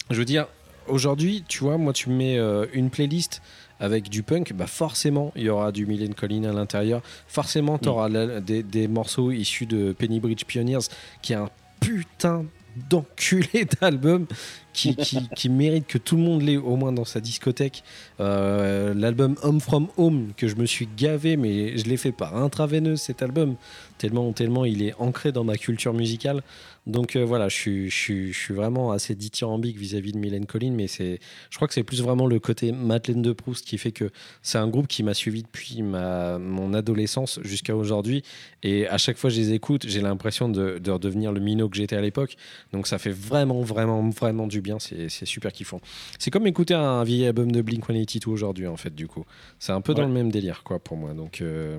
[0.09, 0.47] je veux dire,
[0.87, 3.41] aujourd'hui, tu vois, moi, tu me mets euh, une playlist
[3.79, 7.01] avec du punk, bah forcément, il y aura du Mylène Collin à l'intérieur.
[7.27, 8.09] Forcément, tu auras
[8.41, 10.79] des, des morceaux issus de Penny Bridge Pioneers,
[11.21, 12.43] qui est un putain
[12.89, 14.25] d'enculé d'album
[14.73, 17.83] qui, mérite que tout le monde l'ait au moins dans sa discothèque.
[18.19, 22.35] Euh, L'album Home From Home, que je me suis gavé, mais je l'ai fait par
[22.35, 23.55] intraveineuse cet album,
[23.97, 26.43] tellement, tellement il est ancré dans ma culture musicale.
[26.87, 30.71] Donc euh, voilà, je suis, je, je suis vraiment assez dithyrambique vis-à-vis de Mylène Collin,
[30.71, 34.09] mais je crois que c'est plus vraiment le côté Madeleine de Proust qui fait que
[34.41, 38.23] c'est un groupe qui m'a suivi depuis ma, mon adolescence jusqu'à aujourd'hui.
[38.63, 41.69] Et à chaque fois que je les écoute, j'ai l'impression de, de redevenir le minot
[41.69, 42.37] que j'étais à l'époque.
[42.73, 44.77] Donc ça fait vraiment, vraiment, vraiment du bien.
[44.79, 45.81] C'est super kiffant.
[46.17, 49.25] C'est comme écouter un vieil album de Blink 182 aujourd'hui, en fait, du coup.
[49.59, 51.13] C'est un peu dans le même délire, quoi, pour moi.
[51.13, 51.77] Donc, euh,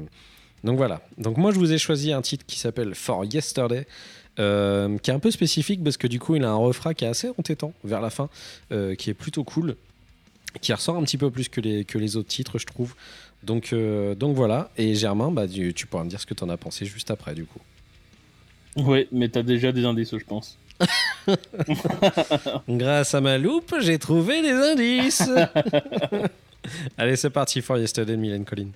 [0.65, 1.03] donc voilà.
[1.19, 3.87] Donc moi, je vous ai choisi un titre qui s'appelle For Yesterday.
[4.39, 7.05] euh, qui est un peu spécifique parce que du coup il a un refrain qui
[7.05, 8.29] est assez entêtant vers la fin
[8.71, 9.75] euh, qui est plutôt cool
[10.63, 12.95] qui ressort un petit peu plus que les, que les autres titres je trouve
[13.43, 16.45] donc, euh, donc voilà et Germain bah, tu, tu pourras me dire ce que tu
[16.45, 17.59] en as pensé juste après du coup
[18.77, 20.57] Ouais, mais t'as déjà des indices, je pense.
[22.69, 25.29] Grâce à ma loupe, j'ai trouvé des indices.
[26.99, 28.69] Allez, c'est parti for Yesterday, Mylène Collin.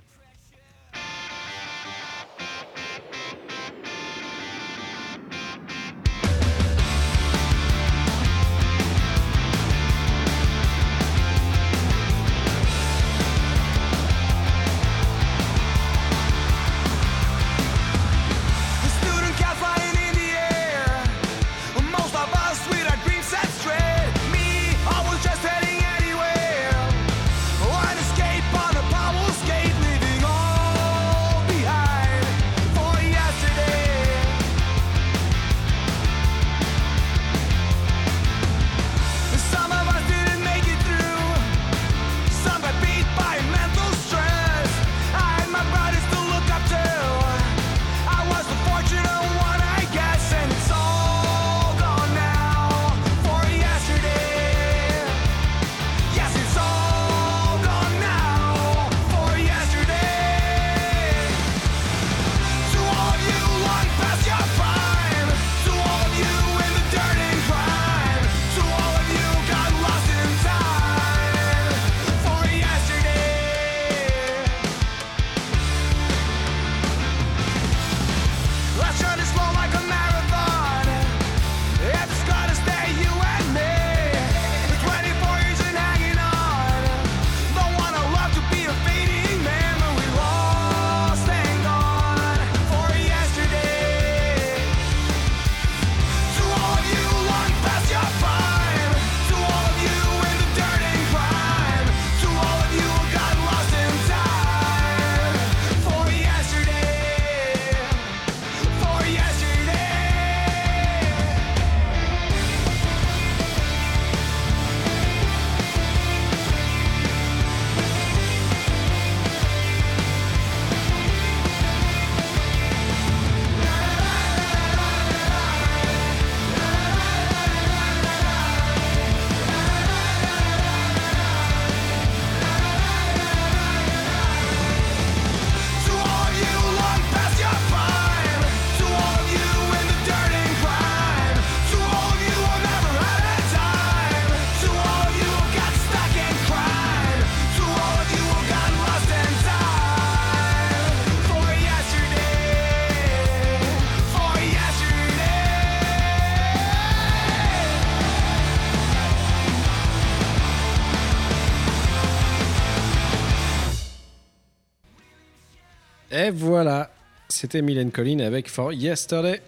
[166.35, 166.91] Voilà,
[167.29, 169.41] c'était Mylène Collin avec For Yesterday.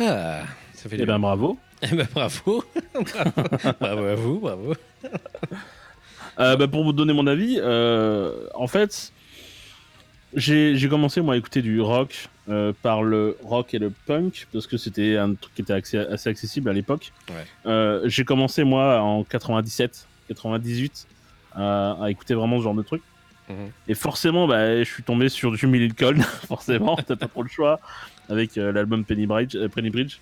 [0.00, 0.42] Ah,
[0.74, 1.58] ça fait Eh ben bravo.
[1.82, 2.64] Eh ben, bravo.
[2.94, 3.74] bravo.
[3.80, 4.74] Bravo à vous, bravo.
[6.38, 9.12] Euh, bah, pour vous donner mon avis, euh, en fait,
[10.34, 14.66] j'ai commencé moi à écouter du rock euh, par le rock et le punk parce
[14.66, 17.12] que c'était un truc qui était accès- assez accessible à l'époque.
[17.30, 18.00] Ouais.
[18.08, 21.06] J'ai commencé moi en 97, 98
[21.54, 23.02] à, à écouter vraiment ce genre de truc.
[23.88, 27.48] Et forcément, bah, je suis tombé sur du Millie Cole, forcément, t'as pas trop le
[27.48, 27.80] choix,
[28.28, 29.54] avec euh, l'album Penny Bridge.
[29.56, 30.18] euh, Penny Bridge.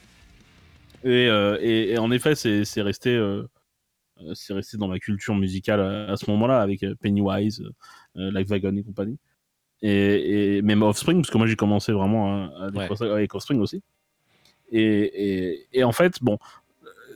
[1.04, 3.18] Et, euh, et, et en effet, c'est resté,
[4.34, 7.62] c'est resté dans ma culture musicale à, à ce moment-là, avec Pennywise,
[8.14, 9.18] Like Wagon et compagnie.
[9.82, 12.70] Et, et même Offspring, parce que moi j'ai commencé vraiment à,
[13.12, 13.82] avec Offspring aussi.
[14.72, 16.38] Et, et, et en fait, bon,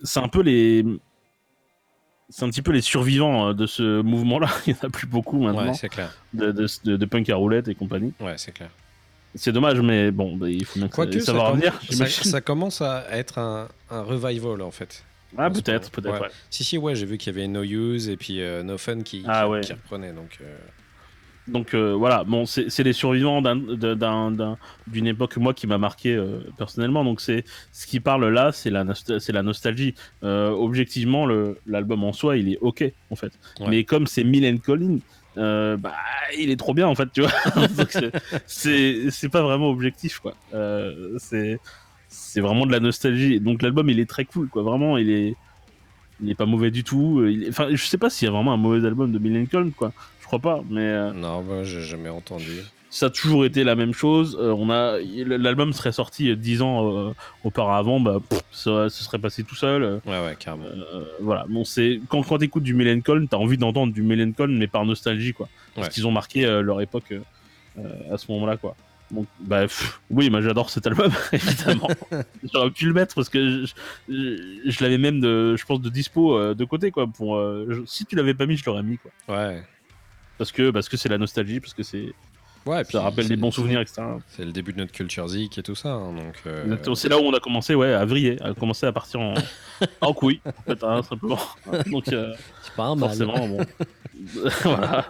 [0.02, 0.84] c'est un peu les.
[2.30, 4.48] C'est un petit peu les survivants euh, de ce mouvement-là.
[4.66, 6.12] Il n'y en a plus beaucoup maintenant Ouais, c'est clair.
[6.34, 8.12] de, de, de- de punk à roulette et compagnie.
[8.20, 8.70] Ouais, c'est clair.
[9.34, 11.80] C'est dommage, mais bon, bah, il faut bien que ça, Quoique, ça revenir.
[11.90, 15.04] ça, ça commence à être un, un revival en fait.
[15.36, 16.20] Ah, peut-être, peut-être, Ouais.
[16.22, 16.28] ouais.
[16.48, 19.02] Si, si, ouais, j'ai vu qu'il y avait No Use et puis euh, No Fun
[19.02, 19.60] qui, Ah, qui, ouais.
[19.60, 20.12] qui reprenait.
[20.12, 20.56] Donc, euh,
[21.48, 25.78] Donc euh, voilà, bon, c'est les survivants d'un- d'un- d'un- d'une époque moi qui m'a
[25.78, 27.04] marqué euh, personnellement.
[27.04, 29.94] Donc c'est ce qui parle là, c'est la, nost- c'est la nostalgie.
[30.24, 31.26] Euh, objectivement,
[31.66, 33.32] l'album en soi, il est ok en fait.
[33.60, 33.66] Ouais.
[33.70, 34.98] Mais comme c'est Mylène Collin,
[35.36, 35.94] bah
[36.38, 37.30] il est trop bien en fait, tu vois.
[38.46, 40.34] C'est- pas vraiment objectif quoi.
[41.18, 41.58] C'est
[42.08, 43.40] c'est vraiment de la nostalgie.
[43.40, 44.62] Donc l'album il est très cool quoi.
[44.62, 45.34] Vraiment, il est
[46.20, 47.24] il est pas mauvais du tout.
[47.26, 49.46] Il est- Enfin, je sais pas s'il y a vraiment un mauvais album de Mylène
[49.46, 49.92] Collin quoi.
[50.28, 52.60] Crois pas, mais euh, non, bah, j'ai jamais entendu.
[52.90, 54.36] ça a toujours été la même chose.
[54.38, 57.14] Euh, on a l'album serait sorti euh, dix ans
[57.44, 60.00] auparavant, bah pff, ça, ce serait passé tout seul.
[60.06, 60.66] Ouais, ouais, carrément.
[61.20, 61.46] voilà.
[61.48, 64.02] Bon, c'est quand quand t'écoutes du Collin, t'as envie d'entendre du
[64.34, 65.92] Collin, mais par nostalgie quoi, parce Ouais.
[65.94, 67.14] qu'ils ont marqué leur époque
[68.12, 68.76] à ce moment-là quoi.
[69.10, 71.88] Donc, bah, pff, oui, moi j'adore cet album, évidemment.
[72.52, 73.72] J'aurais pu le mettre parce que je,
[74.10, 77.06] je- je l'avais même, de, je pense, de dispo euh, de côté, quoi.
[77.06, 79.10] Pour, euh, je- si tu l'avais pas mis, je l'aurais mis, quoi.
[79.34, 79.62] Ouais.
[80.38, 82.12] Parce que parce que c'est la nostalgie, parce que c'est
[82.66, 84.02] Ouais, puis ça rappelle c'est- des bons souvenirs, etc.
[84.28, 85.90] C'est le début de notre culture zik et tout ça.
[85.90, 86.76] hein, donc, euh.
[86.94, 89.34] C'est là où on a commencé, ouais, à vriller, à commencer à partir en,
[90.02, 91.38] en couille, en fait, hein, simplement.
[91.90, 93.08] Donc, euh, c'est pas un mal.
[93.10, 93.58] forcément, bon.
[94.64, 95.08] voilà.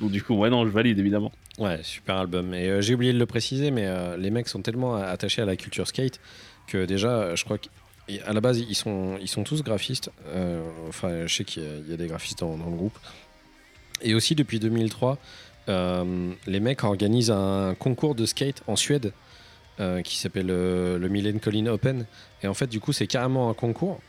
[0.00, 1.32] Donc, du coup, ouais, non, je valide, évidemment.
[1.58, 2.52] Ouais, super album.
[2.54, 5.46] Et euh, j'ai oublié de le préciser, mais euh, les mecs sont tellement attachés à
[5.46, 6.20] la culture skate
[6.66, 10.10] que déjà, je crois qu'à la base, ils sont, ils sont tous graphistes.
[10.28, 12.76] Euh, enfin, je sais qu'il y, a- il y a des graphistes dans, dans le
[12.76, 12.96] groupe.
[14.04, 15.18] Et aussi, depuis 2003,
[15.68, 19.12] euh, les mecs organisent un concours de skate en Suède
[19.80, 22.04] euh, qui s'appelle euh, le Millen Collin Open.
[22.42, 24.00] Et en fait, du coup, c'est carrément un concours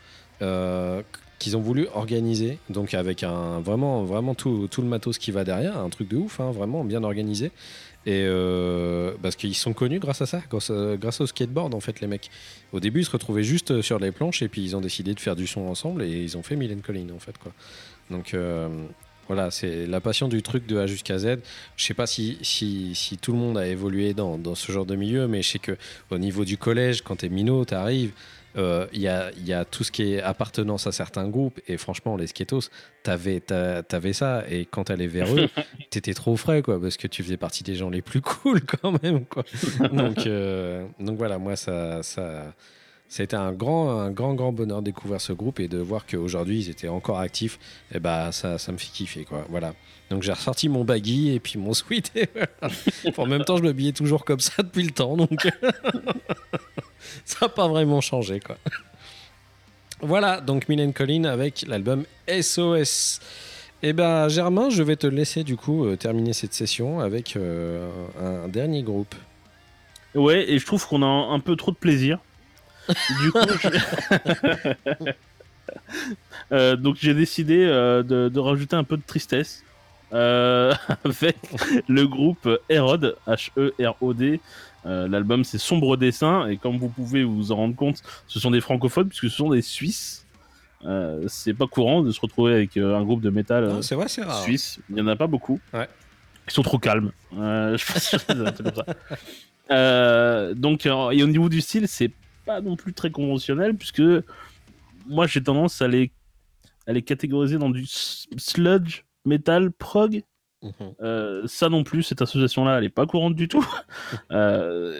[1.38, 5.78] qu'ils ont voulu organiser, donc avec un vraiment, vraiment tout, le matos qui va derrière,
[5.78, 7.52] un truc de ouf, hein, vraiment bien organisé.
[8.04, 8.26] Et
[9.22, 12.30] parce qu'ils sont connus grâce à ça, grâce, au skateboard en fait, les mecs.
[12.72, 15.20] Au début, ils se retrouvaient juste sur les planches et puis ils ont décidé de
[15.20, 17.52] faire du son ensemble et ils ont fait Millen Collin en fait quoi.
[18.10, 18.34] Donc
[19.28, 21.38] voilà, c'est la passion du truc de A jusqu'à Z.
[21.76, 24.86] Je sais pas si, si, si tout le monde a évolué dans, dans ce genre
[24.86, 25.76] de milieu, mais je sais que
[26.10, 28.12] au niveau du collège, quand t'es minot, t'arrives,
[28.56, 31.60] euh, il y, a, y a tout ce qui est appartenance à certains groupes.
[31.68, 32.70] Et franchement, les skatos,
[33.02, 34.44] t'avais, t'a- t'avais ça.
[34.48, 35.48] Et quand t'allais vers eux,
[35.90, 39.02] t'étais trop frais, quoi, parce que tu faisais partie des gens les plus cool quand
[39.02, 39.44] même, quoi.
[39.92, 42.54] Donc, euh, donc voilà, moi, ça, ça,
[43.18, 46.60] été un grand, un grand, grand bonheur de découvrir ce groupe et de voir qu'aujourd'hui,
[46.60, 47.58] ils étaient encore actifs.
[47.94, 49.46] Et bah, ça, ça me fait kiffer, quoi.
[49.48, 49.74] Voilà.
[50.10, 52.12] Donc j'ai ressorti mon baggy et puis mon sweat.
[53.16, 55.48] En même temps, je m'habillais toujours comme ça depuis le temps, donc
[57.24, 58.56] ça n'a pas vraiment changé, quoi.
[60.00, 63.20] Voilà, donc Mylène Collin avec l'album SOS.
[63.82, 67.88] Eh ben Germain, je vais te laisser du coup euh, terminer cette session avec euh,
[68.20, 69.14] un, un dernier groupe.
[70.14, 72.18] Ouais, et je trouve qu'on a un peu trop de plaisir.
[73.22, 75.12] Du coup, je-
[76.52, 79.64] Euh, donc j'ai décidé euh, de, de rajouter un peu de tristesse
[80.12, 80.72] euh,
[81.04, 81.36] avec
[81.88, 84.40] le groupe Herod, H-E-R-O-D.
[84.86, 88.52] Euh, L'album c'est Sombre Dessin et comme vous pouvez vous en rendre compte, ce sont
[88.52, 90.24] des francophones puisque ce sont des Suisses.
[90.84, 93.82] Euh, c'est pas courant de se retrouver avec euh, un groupe de métal euh, Non,
[93.82, 94.40] c'est vrai, c'est rare.
[94.42, 94.78] suisse.
[94.88, 95.58] Il n'y en a pas beaucoup.
[95.74, 95.88] Ouais.
[96.46, 97.10] Ils sont trop calmes.
[97.36, 98.84] Euh, je que c'est comme ça.
[99.72, 102.12] Euh, donc, euh, et au niveau du style, c'est
[102.46, 104.02] pas non plus très conventionnel, puisque
[105.06, 106.10] moi j'ai tendance à les,
[106.86, 110.22] à les catégoriser dans du sludge, metal, prog.
[110.62, 110.72] Mhm.
[111.02, 113.66] Euh, ça non plus, cette association-là, elle est pas courante du tout.
[114.30, 114.98] Euh,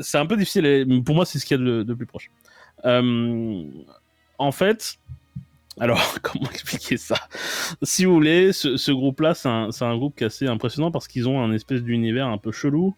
[0.00, 0.66] c'est un peu difficile.
[0.66, 2.30] et Pour moi, c'est ce qu'il y a de, de plus proche.
[2.84, 3.64] Euh,
[4.38, 4.98] en fait,
[5.78, 7.16] alors, comment expliquer ça?
[7.82, 11.08] Si vous voulez, ce, ce groupe-là, c'est un, un groupe qui est assez impressionnant parce
[11.08, 12.94] qu'ils ont un espèce d'univers un peu chelou,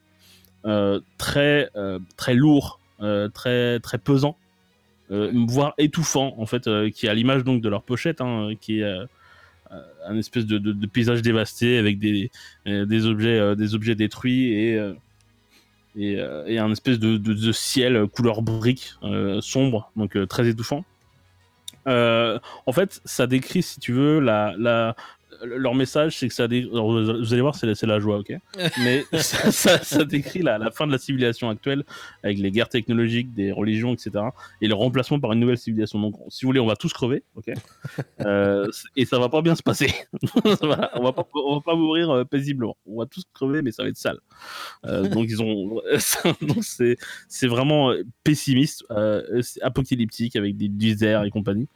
[0.65, 2.81] euh, très, euh, très lourd,
[3.29, 4.37] très, très pesant,
[5.11, 8.51] euh, voire étouffant, en fait, euh, qui est à l'image donc de leur pochette, hein,
[8.61, 9.05] qui est euh,
[9.73, 12.31] euh, un espèce de, de- de paysage dévasté avec des,
[12.67, 14.95] euh, des, objets, euh, des objets détruits et, euh,
[15.97, 20.27] et, euh, et un espèce de, de- de ciel couleur brique euh, sombre, donc euh,
[20.27, 20.85] très étouffant.
[21.87, 24.95] Euh, en fait, ça décrit, si tu veux, la, la,
[25.45, 26.49] leur message, c'est que ça.
[26.49, 28.33] dé- alors, vous allez voir, c'est la, joie, ok
[28.83, 31.85] Mais ça, ça- ça décrit la, la fin de la civilisation actuelle
[32.23, 34.11] avec les guerres technologiques, des religions, etc.
[34.61, 36.01] Et le remplacement par une nouvelle civilisation.
[36.01, 37.53] Donc, si vous voulez, on va tous crever, ok
[38.21, 38.67] Euh,
[38.97, 39.93] et ça va pas bien se passer.
[40.63, 42.77] Voilà, on va pas, on va pas mourir euh, paisiblement.
[42.87, 44.19] On va tous crever, mais ça va être sale.
[44.87, 45.81] Euh, donc, ils ont.
[46.43, 51.69] donc, c'est vraiment euh, pessimiste, euh, apocalyptique avec des déserts et compagnie.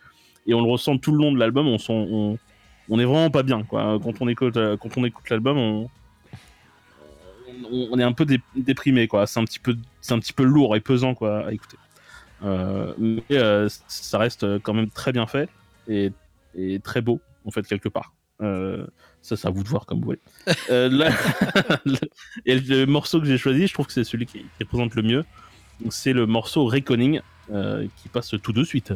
[0.47, 1.69] Et on le ressent tout le long de l'album.
[1.69, 2.39] On, sent- on,
[2.89, 3.99] on est vraiment pas bien, quoi.
[4.03, 5.89] Quand on écoute, euh, quand on écoute l'album,
[7.71, 9.27] on, est un peu dé- déprimé, quoi.
[9.27, 11.77] C'est un petit peu, c'est un petit peu lourd et pesant, quoi, à écouter.
[12.45, 15.49] Euh, mais euh, ça reste quand même très bien fait
[15.89, 16.11] et,
[16.83, 18.13] très beau, en fait, quelque part.
[18.41, 18.85] Euh,
[19.21, 20.21] ça, c'est à vous de voir comme vous voulez.
[22.45, 25.03] Et le morceau que j'ai choisi, je trouve que c'est celui qui, qui représente le
[25.03, 25.25] mieux.
[25.91, 28.93] C'est le morceau Reckoning qui passe tout de suite.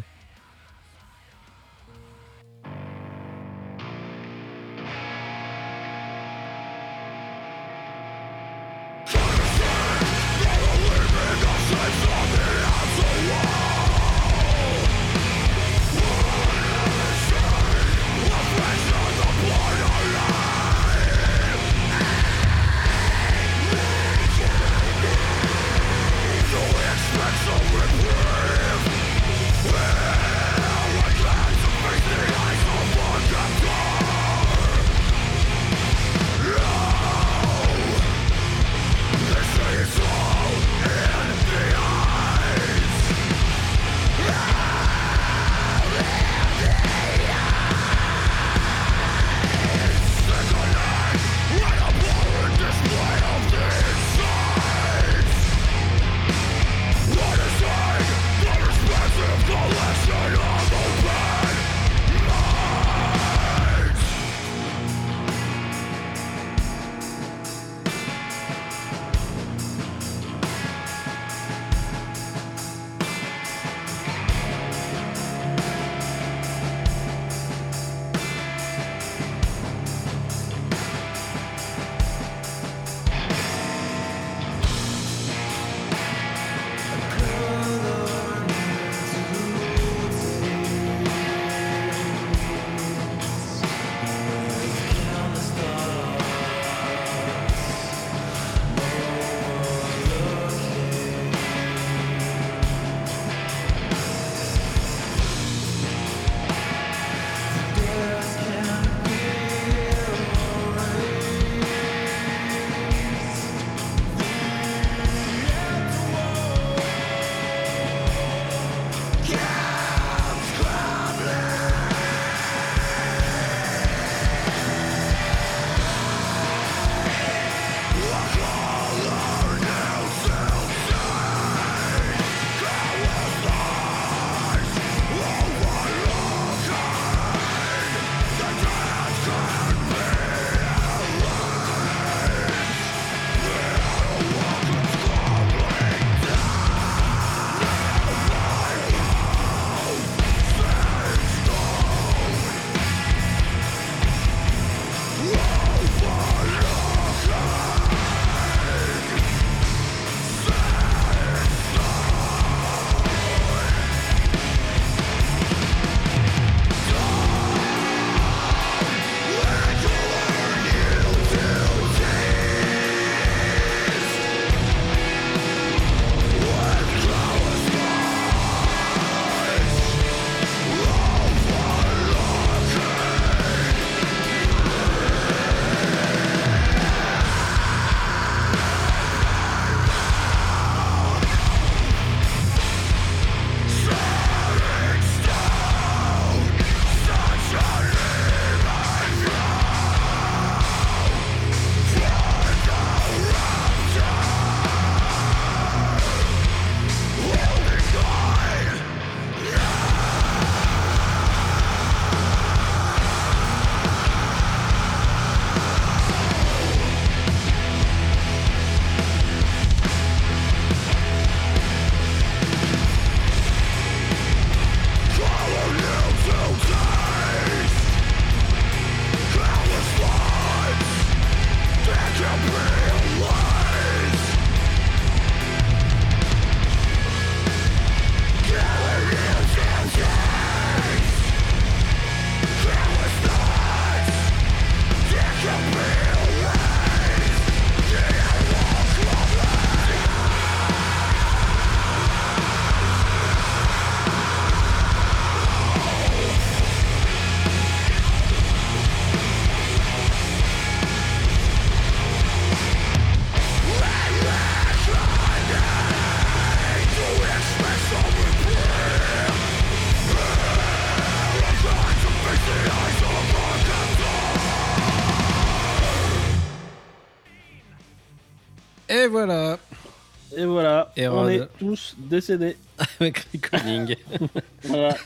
[281.76, 282.56] Tous décédés.
[283.00, 283.96] avec Reckoning.
[284.64, 284.96] Voilà.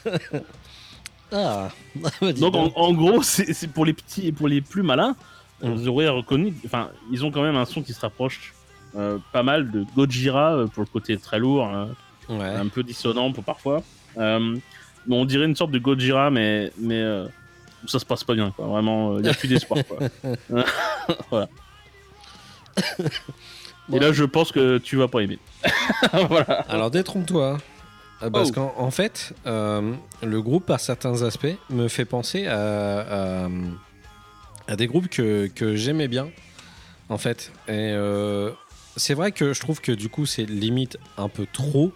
[1.33, 5.15] Ah, bah, dis Donc en, gros, c'est pour les petits et pour les plus malins,
[5.63, 5.75] Mm.
[5.75, 6.55] vous aurez reconnu.
[6.65, 8.55] Enfin, ils ont quand même un son qui se rapproche
[8.97, 11.89] euh, pas mal de Gojira euh, pour le côté très lourd, hein,
[12.29, 12.47] Ouais.
[12.47, 13.83] un peu dissonant pour parfois.
[14.17, 14.57] Euh,
[15.07, 17.27] bon, on dirait une sorte de Gojira, mais mais euh,
[17.87, 18.53] ça se passe pas bien.
[18.53, 18.67] Quoi.
[18.67, 19.81] Vraiment, il n'y a plus d'espoir.
[21.31, 21.49] voilà.
[23.93, 25.39] Et là, je pense que tu vas pas aimer.
[26.29, 26.65] voilà.
[26.69, 27.59] Alors détrompe-toi.
[28.23, 28.53] Euh, Parce Oh.
[28.53, 29.93] qu'en en fait, euh,
[30.23, 33.49] le groupe, par certains aspects, me fait penser à, à,
[34.69, 36.29] à des groupes que, que j'aimais bien,
[37.09, 37.51] en fait.
[37.69, 38.51] Et euh,
[38.97, 41.93] c'est vrai que je trouve que du coup, c'est limite un peu trop,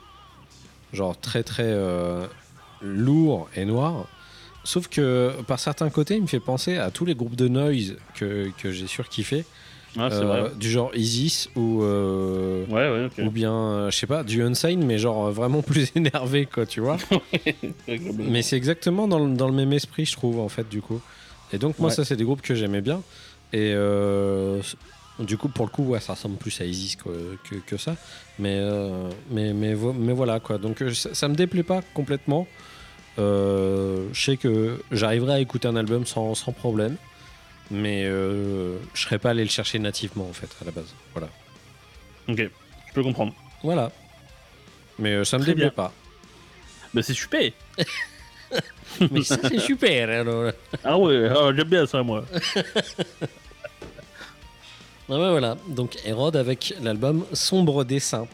[0.94, 2.26] genre très très euh,
[2.80, 4.06] lourd et noir.
[4.66, 7.96] Sauf que par certains côtés, il me fait penser à tous les groupes de noise
[8.14, 9.44] que, que j'ai surkiffé,
[9.96, 13.24] Ah, euh, du genre Isis ou euh, Ouais, ouais, ok.
[13.26, 16.80] ou bien, euh, je sais pas, du Unsigned, mais genre vraiment plus énervé, quoi, tu
[16.80, 16.96] vois.
[18.18, 21.00] mais c'est exactement dans le, dans le même esprit, je trouve, en fait, du coup.
[21.52, 21.94] Et donc, moi, Ouais.
[21.94, 23.02] ça, c'est des groupes que j'aimais bien.
[23.52, 23.72] Et
[25.20, 27.12] du coup, pour le coup, ouais, ça ressemble plus à Isis quoi,
[27.48, 27.94] que, que ça.
[28.40, 28.60] Mais,
[29.30, 30.58] mais, mais, mais voilà, quoi.
[30.58, 32.48] Donc, ça, ça me déplaît pas complètement.
[33.16, 36.96] Je sais que j'arriverai à écouter un album sans, sans problème.
[37.74, 40.94] Mais euh, je serais pas allé le chercher nativement, en fait, à la base.
[41.12, 41.28] Voilà.
[42.28, 43.34] Ok, je peux comprendre.
[43.62, 43.90] Voilà.
[44.98, 45.74] Mais euh, ça me Très déplaît bien.
[45.74, 45.92] pas.
[46.94, 47.50] Mais c'est super.
[49.10, 50.08] Mais ça, c'est super.
[50.08, 50.52] Alors.
[50.84, 52.24] Ah ouais, ah, j'aime bien ça, moi.
[55.06, 55.56] Ah ouais, voilà.
[55.68, 58.26] Donc, Hérode avec l'album Sombre Dessin.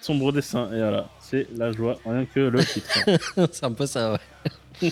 [0.00, 2.90] Sombre dessin, et voilà, c'est la joie, rien que le titre.
[3.52, 4.18] c'est un peu ça,
[4.80, 4.90] ouais.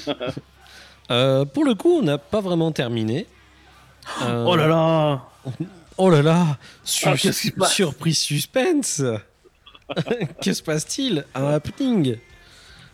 [1.10, 3.26] Euh, pour le coup, on n'a pas vraiment terminé.
[4.22, 5.22] Euh, Oh là là
[5.96, 9.02] Oh là là Su- Ah, qu'est-ce qui se passe Surprise suspense
[10.42, 12.16] Que se passe-t-il Un happening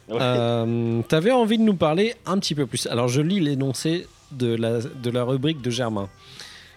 [0.08, 0.18] Ouais.
[0.20, 2.86] Euh, T'avais envie de nous parler un petit peu plus.
[2.86, 6.08] Alors, je lis l'énoncé de la, de la rubrique de Germain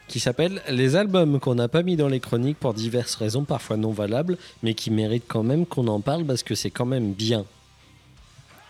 [0.08, 3.78] qui s'appelle Les albums qu'on n'a pas mis dans les chroniques pour diverses raisons, parfois
[3.78, 7.14] non valables, mais qui méritent quand même qu'on en parle parce que c'est quand même
[7.14, 7.46] bien.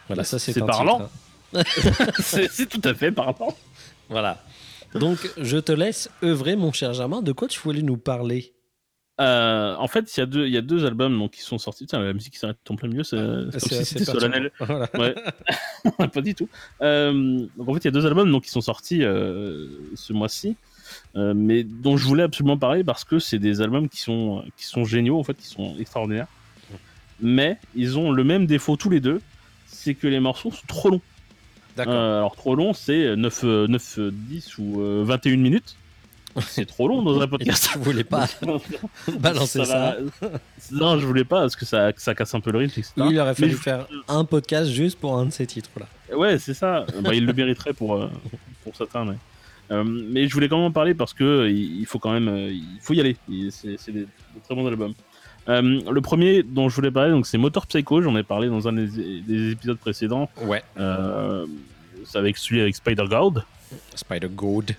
[0.07, 1.07] Voilà, ça c'est parlant.
[1.53, 1.61] hein.
[2.19, 3.55] c'est tout à fait parlant.
[4.09, 4.43] Voilà.
[4.95, 7.21] Donc, je te laisse œuvrer, mon cher Germain.
[7.21, 8.53] De quoi tu voulais nous parler
[9.21, 11.57] Euh, en fait, il y, a deux- il y a deux albums donc, qui sont
[11.57, 11.85] sortis.
[11.85, 13.17] Tiens, la musique qui s'arrête en plein milieu, c'est
[13.59, 14.51] si c'était solennel.
[14.57, 14.85] perturbant.
[14.93, 15.13] Voilà.
[15.99, 16.47] Ouais, pas du tout.
[16.81, 20.13] Euh, donc en fait, il y a deux albums donc, qui sont sortis euh, ce
[20.13, 20.55] mois-ci,
[21.15, 24.85] mais dont je voulais absolument parler parce que c'est des albums qui sont, qui sont
[24.85, 26.27] géniaux, en fait, qui sont extraordinaires.
[27.19, 29.19] Mais ils ont le même défaut tous les deux,
[29.67, 31.01] c'est que les morceaux sont trop longs.
[31.77, 35.75] Euh, alors trop long, c'est 9, euh, 9, euh, 10 ou euh, 21 minutes.
[36.41, 37.69] C'est trop long dans un Et podcast.
[37.73, 38.27] tu voulais pas
[39.19, 39.97] balancer ça.
[40.21, 40.29] va-
[40.71, 42.93] Non, je voulais pas parce que ça, ça casse un peu le rythme, etc.
[43.09, 45.87] Il aurait fallu je- faire un podcast juste pour un de ces titres-là.
[46.15, 46.85] Ouais, c'est ça.
[47.01, 48.09] Bah, il le mériterait pour, euh,
[48.63, 49.05] pour certains.
[49.05, 49.15] Mais...
[49.71, 52.27] Euh, mais je voulais quand même en parler parce que euh, il faut quand même
[52.27, 53.17] euh, il faut y aller.
[53.51, 54.07] C'est des, des
[54.43, 54.93] très bons albums.
[55.49, 58.01] Euh, le premier dont je voulais parler, donc c'est Motor Psycho.
[58.01, 60.29] J'en ai parlé dans un des, des épisodes précédents.
[60.43, 60.63] Ouais.
[60.79, 61.45] Euh,
[62.05, 63.43] c'est avec celui avec Spider God.
[63.95, 64.75] Spider God.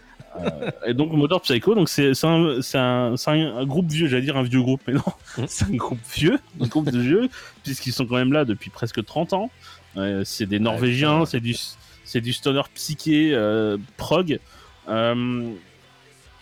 [0.87, 4.63] Et donc Motor Psycho, donc c'est un, un, un- groupe vieux, j'allais dire un vieux
[4.63, 5.03] groupe, mais non,
[5.39, 5.45] Mhm.
[5.49, 7.29] c'est un groupe vieux, un groupe de vieux,
[7.65, 9.51] puisqu'ils sont quand même là depuis presque 30 ans.
[9.97, 11.57] Euh, c'est des Norvégiens, c'est du,
[12.15, 14.39] du stoner psyché, euh, prog.
[14.89, 15.51] Euh,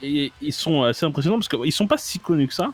[0.03, 2.71] et ils sont assez impressionnants parce qu'ils sont pas si connus que ça.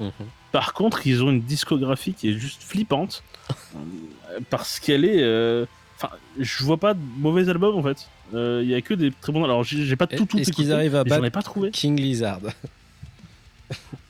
[0.00, 0.10] Mhm.
[0.58, 5.22] Par contre, ils ont une discographie qui est juste flippante euh, parce qu'elle est.
[5.22, 5.66] euh,
[5.98, 8.06] Enfin, je vois pas de mauvais albums en fait.
[8.34, 9.44] Euh, Il y a que des très bons.
[9.44, 11.70] Alors, j'ai pas tout tout Est-ce qu'ils arrivent à mais J'en ai battre pas trouvé.
[11.70, 12.40] King Lizard?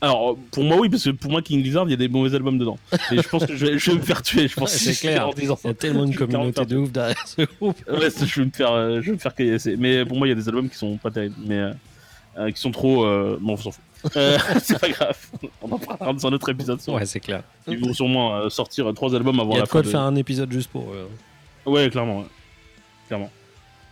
[0.02, 2.34] Alors, pour moi, oui, parce que pour moi, King Lizard, il y a des mauvais
[2.34, 2.78] albums dedans.
[3.10, 4.46] Et je pense que je vais, je vais me faire tuer.
[4.48, 5.28] Je pense C'est si- clair.
[5.28, 7.76] en disant Il y a tellement une communauté de ouf derrière ce groupe.
[7.90, 9.76] Ouais, je vais me faire, euh, je vais me faire caillasser.
[9.78, 11.72] Mais pour moi, il y a des albums qui sont pas terribles, mais euh,
[12.38, 13.04] euh, qui sont trop.
[13.06, 13.82] euh, Bon, on s'en fout.
[14.16, 15.16] Euh, c'est pas grave.
[15.62, 16.78] On en parlera dans un autre épisode.
[16.88, 17.42] Ouais, c'est clair.
[17.66, 19.80] Ils vont sûrement euh, sortir euh, trois albums avant Il y a la de quoi
[19.80, 19.82] fin.
[19.82, 20.92] de de- faire un épisode juste pour.
[20.92, 21.06] euh,
[21.64, 22.18] Ouais, clairement.
[22.20, 22.26] ouais.
[23.08, 23.30] Clairement.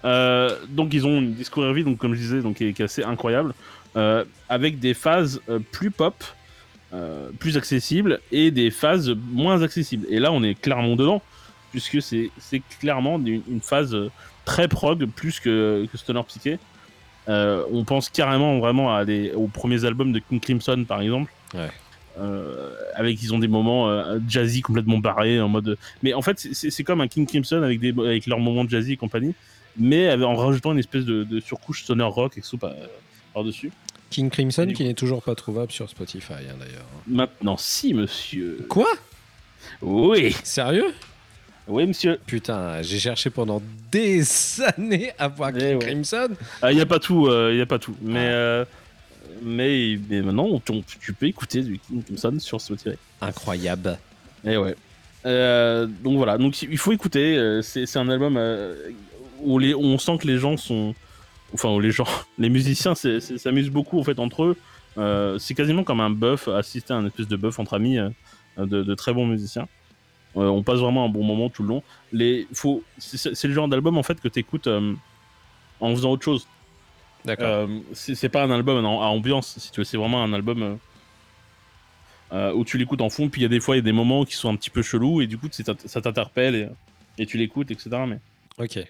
[0.05, 2.85] Euh, donc ils ont une discographie, donc comme je disais, donc qui est, qui est
[2.85, 3.55] assez incroyable,
[3.97, 6.23] euh, avec des phases euh, plus pop,
[6.93, 10.07] euh, plus accessibles, et des phases moins accessibles.
[10.11, 11.23] Et là, on est clairement dedans,
[11.71, 14.11] puisque c'est c'est clairement une, une phase euh,
[14.45, 16.59] très prog, plus que, que Stoner Psyché.
[17.29, 21.33] Euh, on pense carrément vraiment à des, aux premiers albums de King Crimson, par exemple.
[21.55, 21.71] Ouais.
[22.19, 26.39] Euh, avec ils ont des moments euh, jazzy complètement barrés en mode mais en fait
[26.53, 29.35] c'est- comme un King Crimson avec des avec leurs moments jazzy et compagnie
[29.77, 32.71] mais avec- en rajoutant une espèce de, de surcouche stoner rock et tout par,
[33.33, 33.73] par dessus
[34.11, 36.87] King Crimson qui n'est toujours pas trouvable sur Spotify hein, d'ailleurs.
[37.09, 38.65] Maintenant, si, monsieur.
[38.69, 38.87] Quoi?
[39.83, 40.95] Oui, Sérieux?
[41.69, 42.19] Oui, monsieur.
[42.27, 44.23] Putain, j'ai cherché pendant des
[44.77, 45.79] années à voir Eh King ouais.
[45.79, 46.29] Crimson.
[46.69, 47.97] Il n'y a pas tout, il y a pas tout.
[48.03, 48.65] Mais, euh,
[49.43, 52.97] mais, mais maintenant, on- tu, tu peux écouter du King Crimson sur Spotify.
[53.21, 53.99] Incroyable.
[54.45, 54.75] Et ouais.
[55.27, 57.37] Euh, donc voilà, donc il faut écouter.
[57.39, 58.91] euh, C'est un album euh,
[59.41, 60.95] où, les, où on sent que les gens sont,
[61.55, 62.07] enfin où les gens,
[62.39, 64.57] les musiciens s'amusent beaucoup en fait entre eux.
[64.99, 68.11] Euh, c'est quasiment comme un buff, assister à un espèce de buff entre amis euh,
[68.59, 69.67] de, de très bons musiciens.
[70.37, 71.83] Euh, on passe vraiment un bon moment tout le long.
[72.13, 74.95] Les, faut, c'est le genre d'album en fait que t'écoutes euh,
[75.81, 76.47] en faisant autre chose.
[77.25, 77.47] D'accord.
[77.49, 80.79] Euh, c'est pas un album à ambiance, si tu veux, c'est vraiment un album
[82.33, 83.85] euh, où tu l'écoutes en fond, puis il y a des fois il y a
[83.85, 86.69] des moments qui sont un petit peu chelous, et du coup ça t'interpelle et,
[87.23, 87.91] et tu l'écoutes, etc.
[88.07, 88.19] Mais
[88.59, 88.81] ok.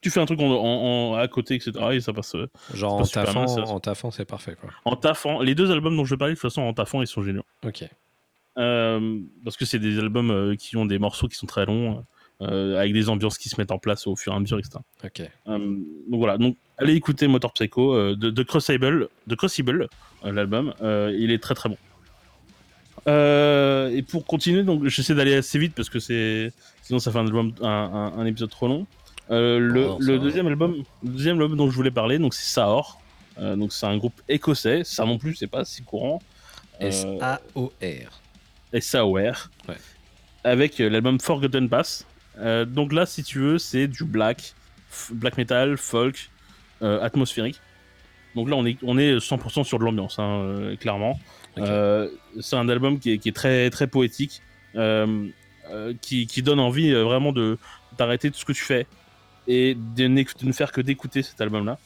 [0.00, 1.72] tu fais un truc en, en- en- à côté, etc.
[1.92, 2.34] et ça passe.
[2.74, 3.62] Genre ça.
[3.62, 4.70] en taffant, c'est parfait quoi.
[4.84, 7.06] en taffant, les deux albums dont je vais parler, de toute façon, en taffant, ils
[7.06, 7.44] sont géniaux.
[7.64, 7.84] Ok.
[8.58, 12.04] Euh, parce que c'est des albums euh, qui ont des morceaux qui sont très longs,
[12.42, 14.78] euh, avec des ambiances qui se mettent en place au fur et à mesure, etc.
[15.04, 15.20] Ok.
[15.46, 19.88] Euh, donc voilà, donc allez écouter Motor Psycho euh, de, de Crossable, de Crossable,
[20.24, 21.76] l'album, il est très très bon.
[23.06, 26.52] Et pour continuer, donc j'essaie d'aller assez vite parce que c'est
[26.82, 28.86] sinon ça fait un, album, un, un- un épisode trop long.
[29.30, 33.00] Le, Oh, deuxième album, le deuxième album dont je voulais parler, donc c'est Saor.
[33.40, 36.20] Donc c'est un groupe écossais, ça non plus c'est pas si courant.
[36.80, 36.88] Euh,
[38.72, 39.36] S-A-O-R.
[39.36, 39.76] SAOR, Ouais.
[40.44, 42.06] avec euh, l'album Forgotten Pass.
[42.38, 44.54] Euh, donc là, si tu veux, c'est du black,
[45.10, 46.30] black metal, folk,
[46.82, 47.60] euh, atmosphérique.
[48.34, 51.18] Donc là, on est, on est 100% sur de l'ambiance, hein, clairement.
[51.56, 52.08] Euh,
[52.40, 54.42] c'est un album qui est, qui est très, très poétique,
[54.76, 55.26] euh,
[55.70, 57.58] euh, qui, qui donne envie vraiment de
[57.96, 58.86] d'arrêter tout ce que tu fais
[59.48, 61.78] et de ne faire que d'écouter cet album-là.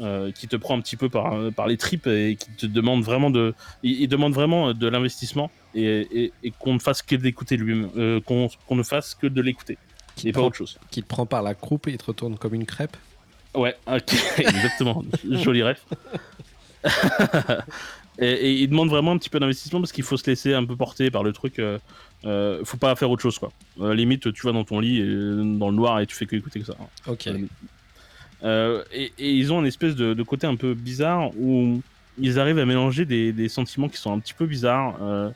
[0.00, 3.02] Euh, qui te prend un petit peu par, par les tripes et qui te demande
[3.04, 7.14] vraiment de, il, il demande vraiment de l'investissement et, et- et qu'on ne fasse que
[7.16, 9.78] d'écouter lui-même, euh, qu'on ne fasse que de l'écouter
[10.16, 10.78] Qui et te, pas prend, autre chose.
[10.90, 12.96] qui te prend par la croupe et il te retourne comme une crêpe.
[13.54, 13.76] Ouais,
[14.38, 15.84] exactement, joli ref.
[18.18, 20.64] et, et il demande vraiment un petit peu d'investissement parce qu'il faut se laisser un
[20.64, 21.58] peu porter par le truc.
[21.58, 21.78] Euh,
[22.24, 23.52] euh, faut pas faire autre chose quoi.
[23.80, 24.98] Euh, limite, tu vas dans ton lit,
[25.58, 26.74] dans le noir et tu fais que écouter que ça.
[27.06, 27.28] Ok.
[28.44, 31.80] Euh, et, ils ont une espèce de, côté un peu bizarre où
[32.18, 35.30] ils arrivent à mélanger des, sentiments qui sont un petit peu bizarres, euh,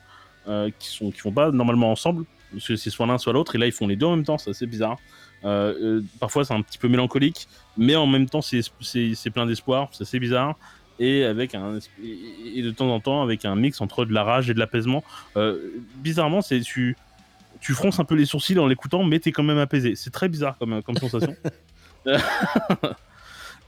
[0.47, 2.25] euh, qui sont qui font pas normalement ensemble.
[2.51, 4.25] Parce que c'est soit l'un soit l'autre, et là ils font les deux en même
[4.25, 4.97] temps, c'est assez bizarre.
[6.19, 10.19] Parfois c'est un petit peu mélancolique, mais en même temps c'est plein d'espoir, c'est assez
[10.19, 10.55] bizarre.
[11.01, 14.49] Et avec un et de temps en temps avec un mix entre de la rage
[14.49, 15.03] et de l'apaisement.
[15.95, 16.95] Bizarrement, tu
[17.61, 19.95] tu fronces un peu les sourcils en l'écoutant, mais t'es quand même apaisé.
[19.95, 21.35] C'est très bizarre comme sensation.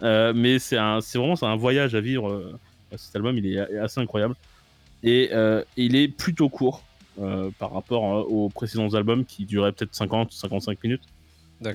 [0.04, 2.28] Euh, mais c'est vraiment c'est un voyage à vivre.
[2.32, 2.58] euh,
[2.98, 4.34] Cet album, il est assez incroyable
[5.04, 6.82] et euh, il est plutôt court
[7.22, 11.04] euh, par rapport euh, aux précédents albums qui duraient peut-être 50, 55 minutes.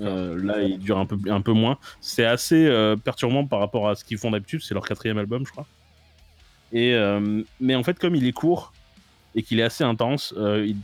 [0.09, 1.79] Euh, là, il dure un peu, un peu moins.
[2.01, 4.61] C'est assez euh, perturbant par rapport à ce qu'ils font d'habitude.
[4.61, 5.67] C'est leur quatrième album, je crois.
[6.73, 8.73] Et euh, mais en fait, comme il est court
[9.37, 10.77] et qu'il est assez intense, euh, il-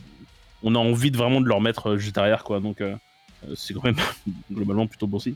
[0.63, 2.61] on a envie de vraiment de leur mettre euh, juste derrière, quoi.
[2.61, 2.95] Donc, euh, euh,
[3.55, 3.95] c'est quand même
[4.51, 5.35] globalement plutôt bon signe.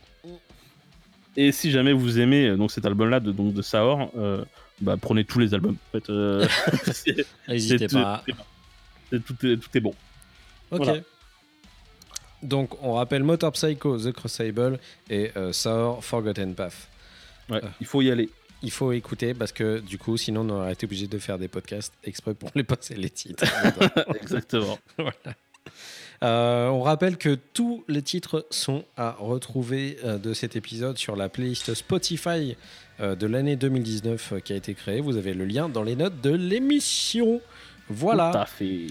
[1.36, 4.44] Et si jamais vous aimez euh, donc cet album-là de donc de Saor, euh,
[4.82, 5.78] bah prenez tous les albums.
[5.90, 6.48] En fait, euh,
[7.48, 8.24] N'hésitez pas.
[9.12, 9.94] tout, est, tout est bon.
[10.72, 10.84] Ok.
[10.84, 11.02] Voilà.
[12.44, 14.80] Donc, on rappelle Motor Psycho, The Crossable
[15.10, 16.88] et euh, Sour Forgotten Path.
[17.50, 18.30] Ouais, il faut y aller.
[18.62, 21.48] Il faut écouter parce que du coup, sinon, on aurait été obligé de faire des
[21.48, 23.46] podcasts exprès pour les passer les titres.
[24.22, 24.78] Exactement.
[26.24, 31.16] Euh, on rappelle que tous les titres sont à retrouver euh, de cet épisode sur
[31.16, 32.58] la playlist Spotify
[33.00, 35.00] euh, de l'année 2019 euh, qui a été créée.
[35.00, 37.40] Vous avez le lien dans les notes de l'émission.
[37.90, 38.32] Voilà.
[38.32, 38.88] Tout à fait.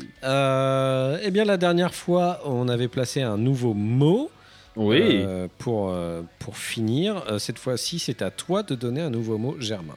[1.25, 4.31] Eh bien, la dernière fois, on avait placé un nouveau mot.
[4.77, 5.25] Oui.
[5.59, 5.95] Pour,
[6.39, 9.97] pour finir, cette fois-ci, c'est à toi de donner un nouveau mot, Germain.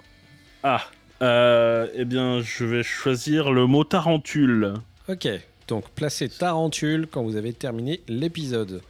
[0.64, 0.86] Ah,
[1.22, 4.74] eh bien, je vais choisir le mot tarentule.
[5.08, 5.30] Ok,
[5.70, 8.82] donc placez tarentule quand vous avez terminé l'épisode.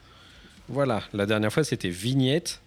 [0.67, 2.61] Voilà, la dernière fois, c'était vignette.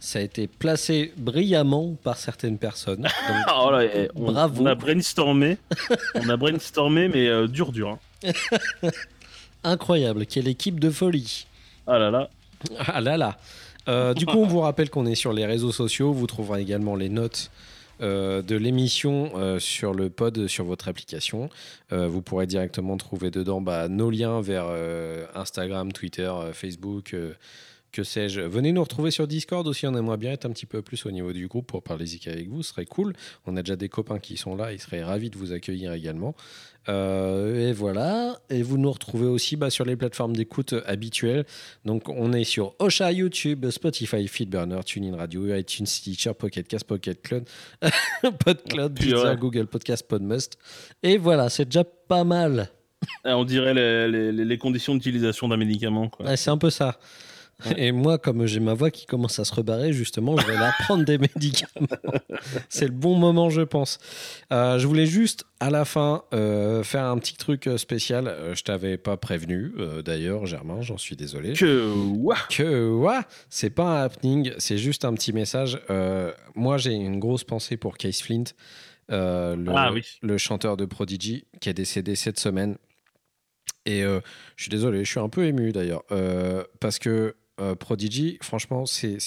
[0.00, 3.02] Ça a été placé brillamment par certaines personnes.
[3.28, 4.62] Donc, Oh là, eh, on, Bravo.
[4.64, 5.58] on a brainstormé.
[6.16, 7.98] on a brainstormé, mais euh, dur, dur.
[8.24, 8.32] hein.
[9.64, 11.46] incroyable, quelle équipe de folie.
[11.86, 12.28] Ah là là.
[12.80, 13.38] Ah là là.
[13.88, 16.12] Euh, du coup, on vous rappelle qu'on est sur les réseaux sociaux.
[16.12, 17.50] Vous trouverez également les notes
[18.02, 21.48] euh, de l'émission euh, sur le pod, sur votre application.
[21.92, 24.66] Euh, vous pourrez directement trouver dedans bah, nos liens vers
[25.34, 27.14] Instagram, Twitter, Facebook,
[27.92, 28.40] que sais-je.
[28.40, 31.10] Venez nous retrouver sur Discord aussi, on aimerait bien être un petit peu plus au
[31.10, 33.12] niveau du groupe pour parler zik avec vous, ce serait cool.
[33.46, 36.34] On a déjà des copains qui sont là, ils seraient ravis de vous accueillir également.
[36.88, 41.44] Euh, et voilà, et vous nous retrouvez aussi bah, sur les plateformes d'écoute habituelles.
[41.84, 47.22] Donc on est sur Ocha, YouTube, Spotify, Feedburner, TuneIn Radio, iTunes, Stitcher, Pocket Cast, Pocket
[47.22, 47.44] Cloud,
[48.44, 49.36] PodCloud, ouais.
[49.36, 50.58] Google Podcast, Podmust.
[51.02, 52.68] Et voilà, c'est déjà pas mal.
[53.24, 56.08] Ah, On dirait les, les- les conditions d'utilisation d'un médicament.
[56.08, 56.36] Quoi.
[56.36, 56.98] C'est un peu ça.
[57.76, 60.72] Et moi, comme j'ai ma voix qui commence à se rebarrer, justement, je vais aller
[60.80, 61.86] prendre des médicaments.
[62.68, 63.98] c'est le bon moment, je pense.
[64.52, 68.26] Euh, je voulais juste, à la fin, euh, faire un petit truc euh, spécial.
[68.28, 69.72] Euh, je t'avais pas prévenu,
[70.04, 71.52] d'ailleurs, Germain, j'en suis désolé.
[71.54, 73.20] Que ouah, Que, ouais,
[73.50, 75.80] c'est pas un happening, c'est juste un petit message.
[76.54, 78.44] Moi, j'ai une grosse pensée pour Case Flint,
[79.08, 80.02] le, Ah oui.
[80.22, 82.76] le chanteur de Prodigy, qui est décédé cette semaine.
[83.84, 84.20] Et euh,
[84.56, 88.84] je suis désolé, je suis un peu ému d'ailleurs, euh, parce que euh, Prodigy, franchement,
[88.86, 89.18] c'est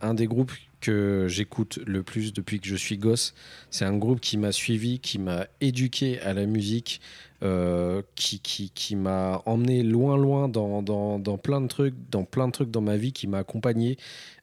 [0.00, 3.34] un des groupes que j'écoute le plus depuis que je suis gosse.
[3.70, 7.00] C'est un groupe qui m'a suivi, qui m'a éduqué à la musique,
[7.42, 12.24] euh, qui, qui, qui m'a emmené loin, loin dans, dans, dans plein de trucs, dans
[12.24, 13.96] plein de trucs dans ma vie, qui m'a accompagné.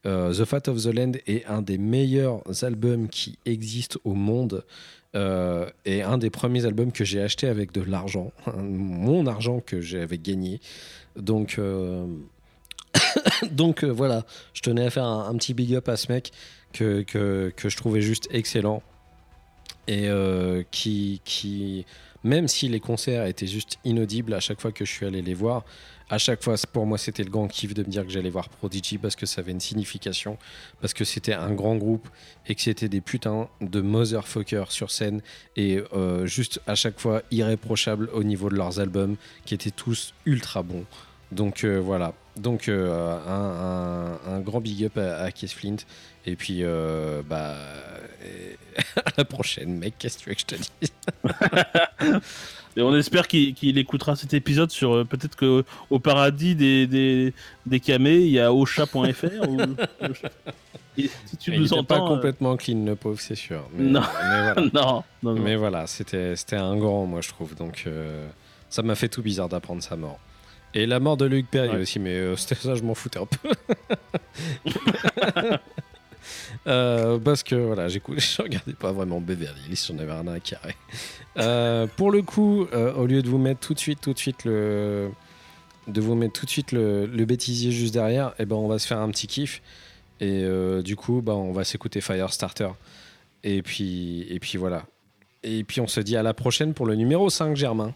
[0.06, 4.66] Euh, the Fat of the Land est un des meilleurs albums qui existent au monde.
[5.14, 10.18] et un des premiers albums que j'ai acheté avec de l'argent, mon argent que j'avais
[10.18, 10.60] gagné.
[11.16, 11.60] Donc,
[13.52, 16.32] donc euh, voilà, je tenais à faire un, petit big up à ce mec
[16.74, 17.06] que,
[17.58, 18.82] je trouvais juste excellent
[19.88, 21.86] et euh, qui, qui,
[22.24, 25.34] même si les concerts étaient juste inaudibles à chaque fois que je suis allé les
[25.34, 25.66] voir,
[26.10, 28.50] à chaque fois pour moi c'était le grand kiff de me dire que j'allais voir
[28.50, 30.38] Prodigy parce que ça avait une signification,
[30.82, 32.08] parce que c'était un grand groupe
[32.48, 35.22] et que c'était des putains de motherfuckers sur scène
[35.56, 39.16] et euh, juste à chaque fois irréprochables au niveau de leurs albums
[39.46, 40.86] qui étaient tous ultra bons.
[41.32, 45.78] Donc euh, voilà, donc euh, un, un- un grand big up à, à Keith Flint
[46.26, 47.56] et puis euh, bah
[49.06, 50.92] à la prochaine mec, qu'est-ce que tu veux que je te dise
[52.78, 57.34] Et on espère qu'il écoutera cet épisode sur peut-être que au paradis des, des,
[57.66, 59.60] des camés, il y a ocha.fr ou
[60.98, 61.84] si tu Il nous était entends.
[61.84, 63.68] pas euh, complètement clean le pauvre, c'est sûr.
[63.74, 64.02] Mais, Non.
[64.02, 64.62] mais voilà.
[64.74, 65.42] Non, non, non.
[65.42, 67.56] Mais voilà, c'était c'était un grand, moi je trouve.
[67.56, 67.88] Donc
[68.70, 70.20] ça m'a fait tout bizarre d'apprendre sa mort.
[70.74, 71.82] Et la mort de Luc Perry Ouais.
[71.82, 73.50] aussi, mais euh, c'était ça, je m'en foutais un peu.
[76.68, 80.40] Euh, parce que voilà, j'écoute, je regardais pas vraiment Beverly Hills, j'en avais rien à
[80.40, 80.76] carrer.
[81.38, 84.20] Euh, pour le coup, euh, au lieu de vous mettre tout de suite, tout de
[84.20, 85.10] suite le,
[85.88, 88.78] de vous mettre tout de suite le, le bêtisier juste derrière, et ben on va
[88.78, 89.62] se faire un petit kiff.
[90.20, 90.46] Et
[90.84, 92.70] du coup, bah, on va s'écouter Firestarter.
[93.44, 94.86] Et puis, et puis voilà.
[95.42, 97.92] Et puis on se dit à la prochaine pour le numéro 5, Germain.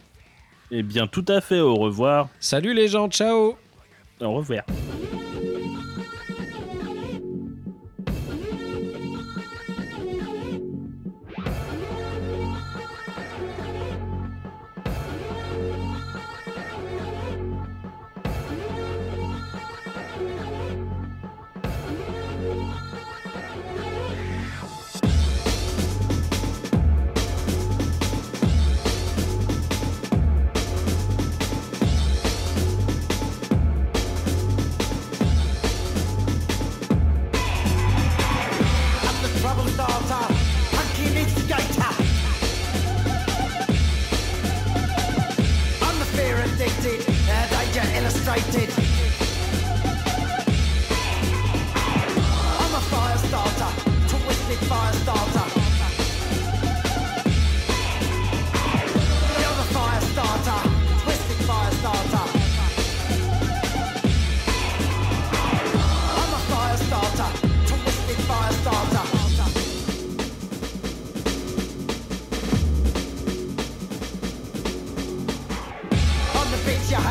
[0.72, 2.30] Eh bien, tout à fait, au revoir.
[2.40, 3.56] Salut les gens, ciao
[4.20, 4.64] Au revoir.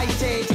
[0.07, 0.54] The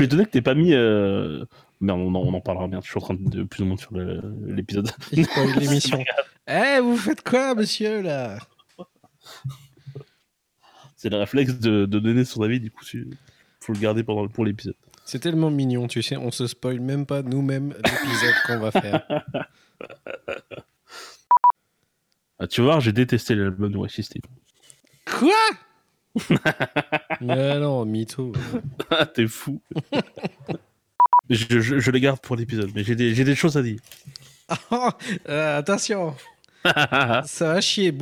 [0.00, 0.72] suis étonné que t'aies pas mis.
[0.74, 1.44] Euh...
[1.80, 2.80] Merde, on, en- on en parlera bien.
[2.82, 3.92] Je suis en train de plus ou moins sur
[4.46, 4.90] l'épisode.
[5.12, 6.02] L'émission.
[6.52, 8.36] Eh, vous faites quoi, monsieur, là?
[10.96, 13.16] C'est le réflexe de, de donner son avis, du coup, il
[13.60, 14.74] faut le garder pendant, pour l'épisode.
[15.04, 19.06] C'est tellement mignon, tu sais, on se spoil même pas nous-mêmes l'épisode qu'on va faire.
[22.42, 24.22] Ah, tu vois, j'ai détesté l'album de Steve.
[25.04, 25.34] Quoi?
[27.20, 28.32] Mais non, mytho.
[28.90, 29.60] Ah, t'es fou.
[31.30, 33.80] je, je, je les garde pour l'épisode, mais j'ai des, j'ai des choses à dire.
[35.28, 36.16] Euh, attention,
[36.64, 37.24] ça
[37.54, 37.92] va chier,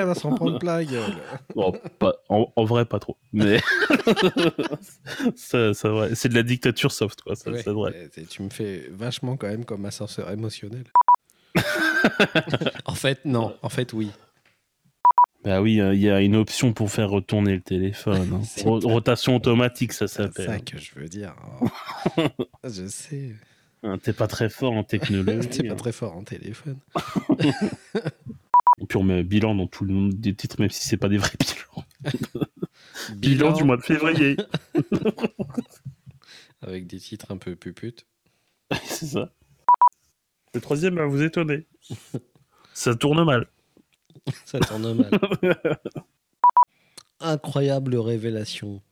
[0.00, 1.14] il va s'en prendre plein la gueule.
[1.54, 3.16] Bon, pas, en, en vrai, pas trop.
[3.32, 3.60] Mais
[5.36, 7.36] ça, ça, ouais, c'est de la dictature soft, quoi.
[7.36, 7.92] Ça, Ouais, ça devrait.
[7.94, 10.84] euh, tu me fais vachement quand même comme ascenseur émotionnel.
[12.84, 13.56] en fait, non.
[13.62, 14.10] En fait, oui.
[15.46, 18.28] Bah oui, euh, il y a une option pour faire retourner le téléphone.
[18.34, 18.40] hein.
[18.64, 20.46] Rotation automatique, ça C'est s'appelle.
[20.46, 21.36] ça que je veux dire.
[21.60, 21.68] Oh.
[22.64, 23.32] je sais.
[23.84, 25.48] Hein, T'es pas très fort en technologie.
[25.50, 25.76] T'es pas hein.
[25.76, 26.78] très fort en téléphone.
[28.80, 31.08] Et puis on met bilan dans tout le nom des titres, même si c'est pas
[31.08, 31.84] des vrais bilans.
[33.14, 34.36] Bilan, du mois de février.
[36.60, 38.04] Avec des titres un peu puputes.
[38.82, 39.32] c'est ça.
[40.54, 41.68] Le troisième va vous étonner.
[42.74, 43.46] Ça tourne mal.
[44.44, 45.10] Ça tourne mal.
[47.20, 48.82] Incroyable révélation.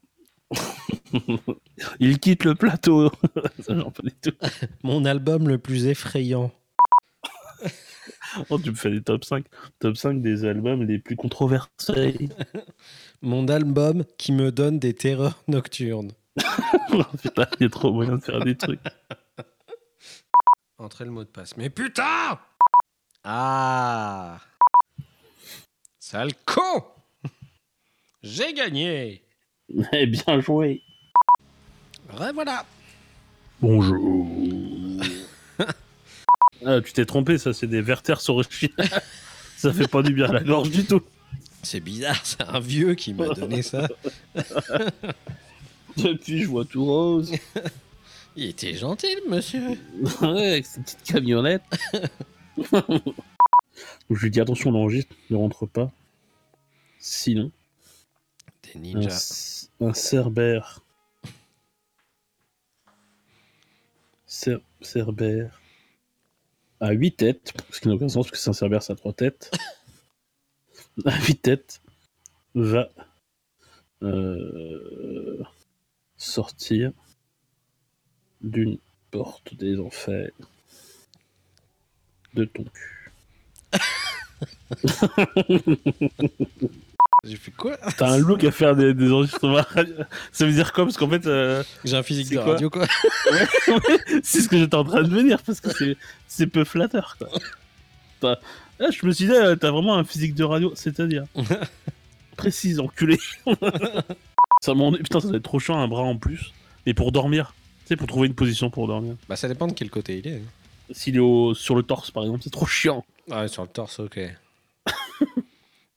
[2.01, 3.11] Il quitte le plateau.
[3.61, 4.37] ça, genre pas du tout.
[4.83, 6.53] Mon album le plus effrayant.
[8.51, 9.45] Oh, tu me fais des top 5.
[9.79, 12.29] Top 5 des albums les plus controversés.
[13.23, 16.13] Mon album qui me donne des terreurs nocturnes.
[16.93, 18.81] Oh, Putain, il y a trop moyen de faire des trucs.
[20.79, 21.57] Entrez le mot de passe.
[21.57, 22.39] Mais putain
[23.23, 24.39] Ah
[26.07, 26.85] Sale con
[28.23, 29.23] J'ai gagné
[29.95, 30.83] Eh bien joué.
[32.21, 32.67] Ouais, voilà
[33.63, 34.29] Bonjour.
[36.67, 39.03] ah, tu t'es trompé, ça c'est des verters originales.
[39.57, 41.01] ça fait pas du bien à la gorge du tout.
[41.63, 43.89] C'est bizarre, c'est un vieux qui m'a donné ça.
[45.97, 47.33] Depuis, je vois tout rose.
[48.37, 49.71] Il était gentil, monsieur.
[50.21, 51.63] ouais, avec sa petite camionnette.
[54.11, 55.93] Je lui dis attention, l'enregistre ne rentre pas.
[56.99, 57.51] Sinon,
[58.63, 59.69] Des un, ninjas.
[59.81, 60.81] un cerbère.
[64.27, 65.61] Cer- cerbère.
[66.81, 68.97] À 8 têtes, ce qui n'a aucun sens parce que c'est un cerbère, ça a
[68.97, 69.51] 3 têtes.
[71.05, 71.81] à 8 têtes,
[72.55, 72.89] va
[74.03, 75.43] euh,
[76.17, 76.93] sortir
[78.43, 78.79] d'une
[79.11, 80.31] porte des enfers
[82.35, 83.04] de ton cul.
[87.25, 89.95] J'ai fait quoi T'as un look à faire des, des enregistrements radio.
[90.31, 92.87] Ça veut dire quoi Parce qu'en fait, euh, J'ai un physique de quoi radio, quoi.
[94.23, 95.97] c'est ce que j'étais en train de me dire parce que c'est,
[96.29, 97.17] c'est peu flatteur.
[98.21, 98.39] Quoi.
[98.79, 101.25] Là, je me suis dit, euh, t'as vraiment un physique de radio, c'est-à-dire
[102.37, 103.19] précise, enculé.
[104.61, 104.93] ça m'en...
[104.93, 106.53] Putain, ça doit être trop chiant un bras en plus.
[106.85, 109.15] Et pour dormir, tu sais, pour trouver une position pour dormir.
[109.29, 110.37] Bah, ça dépend de quel côté il est.
[110.37, 110.41] hein.
[110.91, 111.55] S'il est au...
[111.55, 113.05] sur le torse, par exemple, c'est trop chiant.
[113.29, 114.21] Ouais, sur le torse, ok.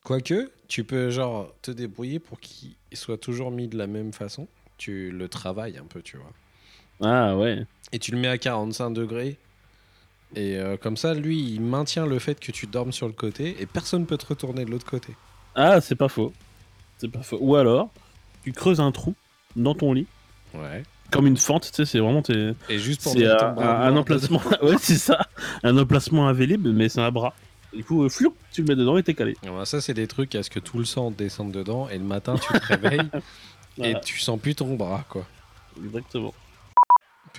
[0.07, 4.47] Quoique, tu peux, genre, te débrouiller pour qu'il soit toujours mis de la même façon.
[4.77, 6.31] Tu le travailles un peu, tu vois.
[7.01, 7.65] Ah ouais.
[7.91, 9.35] Et tu le mets à 45 degrés.
[10.33, 13.57] Et euh, comme ça, lui, il maintient le fait que tu dormes sur le côté
[13.59, 15.13] et personne peut te retourner de l'autre côté.
[15.55, 16.31] Ah, c'est pas faux.
[16.99, 17.39] C'est pas faux.
[17.41, 17.89] Ou alors,
[18.45, 19.13] tu creuses un trou
[19.57, 20.07] dans ton lit,
[20.53, 20.83] Ouais.
[21.11, 22.53] comme une fente, tu sais, c'est vraiment tes...
[22.69, 25.27] Et juste pour C'est un, emplacement, ouais, c'est ça,
[25.63, 27.33] un emplacement invisible, mais c'est un bras.
[27.73, 29.35] Du coup, euh, flou, tu le mets dedans et t'es calé.
[29.65, 32.35] ça, c'est des trucs à ce que tout le sang descende dedans et le matin,
[32.37, 33.09] tu te réveilles
[33.77, 35.25] Voilà, et tu sens plus ton bras, quoi.
[35.83, 36.33] exactement.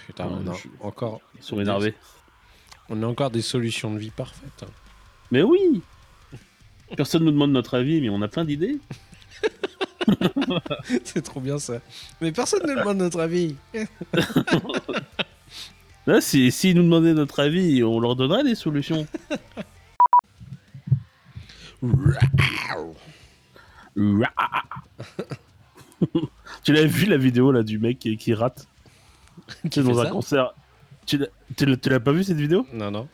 [0.07, 1.95] Putain, Ouais, on a je- encore, Ils sont énervés.
[2.89, 4.63] on a encore des solutions de vie parfaites.
[4.63, 4.67] hein.
[5.33, 5.83] Mais oui
[6.97, 8.79] Personne nous demande notre avis, mais on a plein d'idées.
[11.05, 11.81] c'est trop bien ça.
[12.21, 13.57] Mais personne ne demande notre avis.
[16.07, 19.07] Là, si- s'ils nous demandaient notre avis, on leur donnerait des solutions.
[26.65, 28.67] Tu l'avais vu la vidéo là du mec qui, qui rate?
[29.65, 30.53] Tu sais, dans un concert.
[31.07, 32.67] Tu l'as- pas vu cette vidéo?
[32.73, 33.09] Non, non.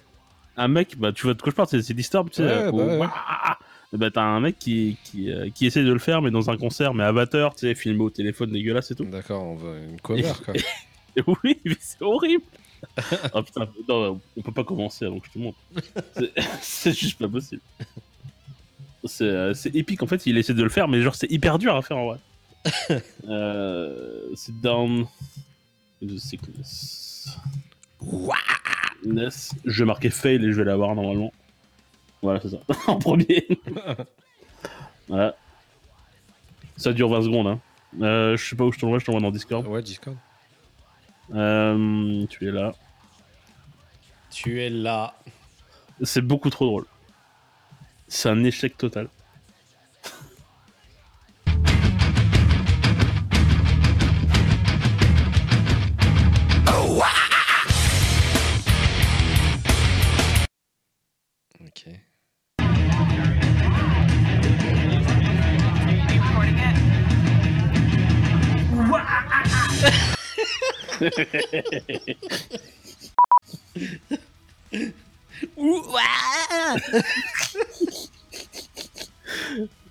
[0.57, 2.45] un mec, bah, tu vois de quoi je parle, c'est Disturbed, tu sais.
[2.45, 3.07] Ouais, bah où- ouais.
[3.93, 6.51] Et bah, t'as un mec qui, qui, euh, qui essaie de le faire, mais dans
[6.51, 9.05] un concert, mais amateur, tu sais, filmé au téléphone dégueulasse et tout.
[9.05, 10.55] D'accord, on veut une cover, quoi.
[11.45, 12.43] Oui, mais c'est horrible.
[13.32, 15.59] oh putain, non, on peut pas commencer avant que je te montre.
[16.61, 17.62] C'est juste pas possible.
[19.05, 21.59] C'est euh, c'est épique, en fait, il essaie de le faire, mais genre, c'est hyper
[21.59, 22.18] dur à faire en vrai.
[23.28, 25.06] Euh, c'est down.
[26.02, 27.39] The Sickness.
[29.05, 29.55] Yes.
[29.64, 31.32] Je vais marquer fail et je vais l'avoir normalement.
[32.22, 32.59] Voilà, c'est ça.
[32.86, 33.47] en premier.
[35.09, 35.35] voilà.
[36.76, 37.47] Ça dure 20 secondes.
[37.47, 37.60] Hein.
[38.02, 39.66] Euh, je sais pas où je t'envoie, je t'envoie dans Discord.
[39.66, 40.16] Ouais, Discord.
[41.35, 42.74] Euh, tu es là.
[44.31, 45.14] Tu es là.
[46.02, 46.86] C'est beaucoup trop drôle.
[48.15, 49.09] C'est un échec total.
[61.61, 61.89] Ok.
[75.58, 76.76] Ooh, ah.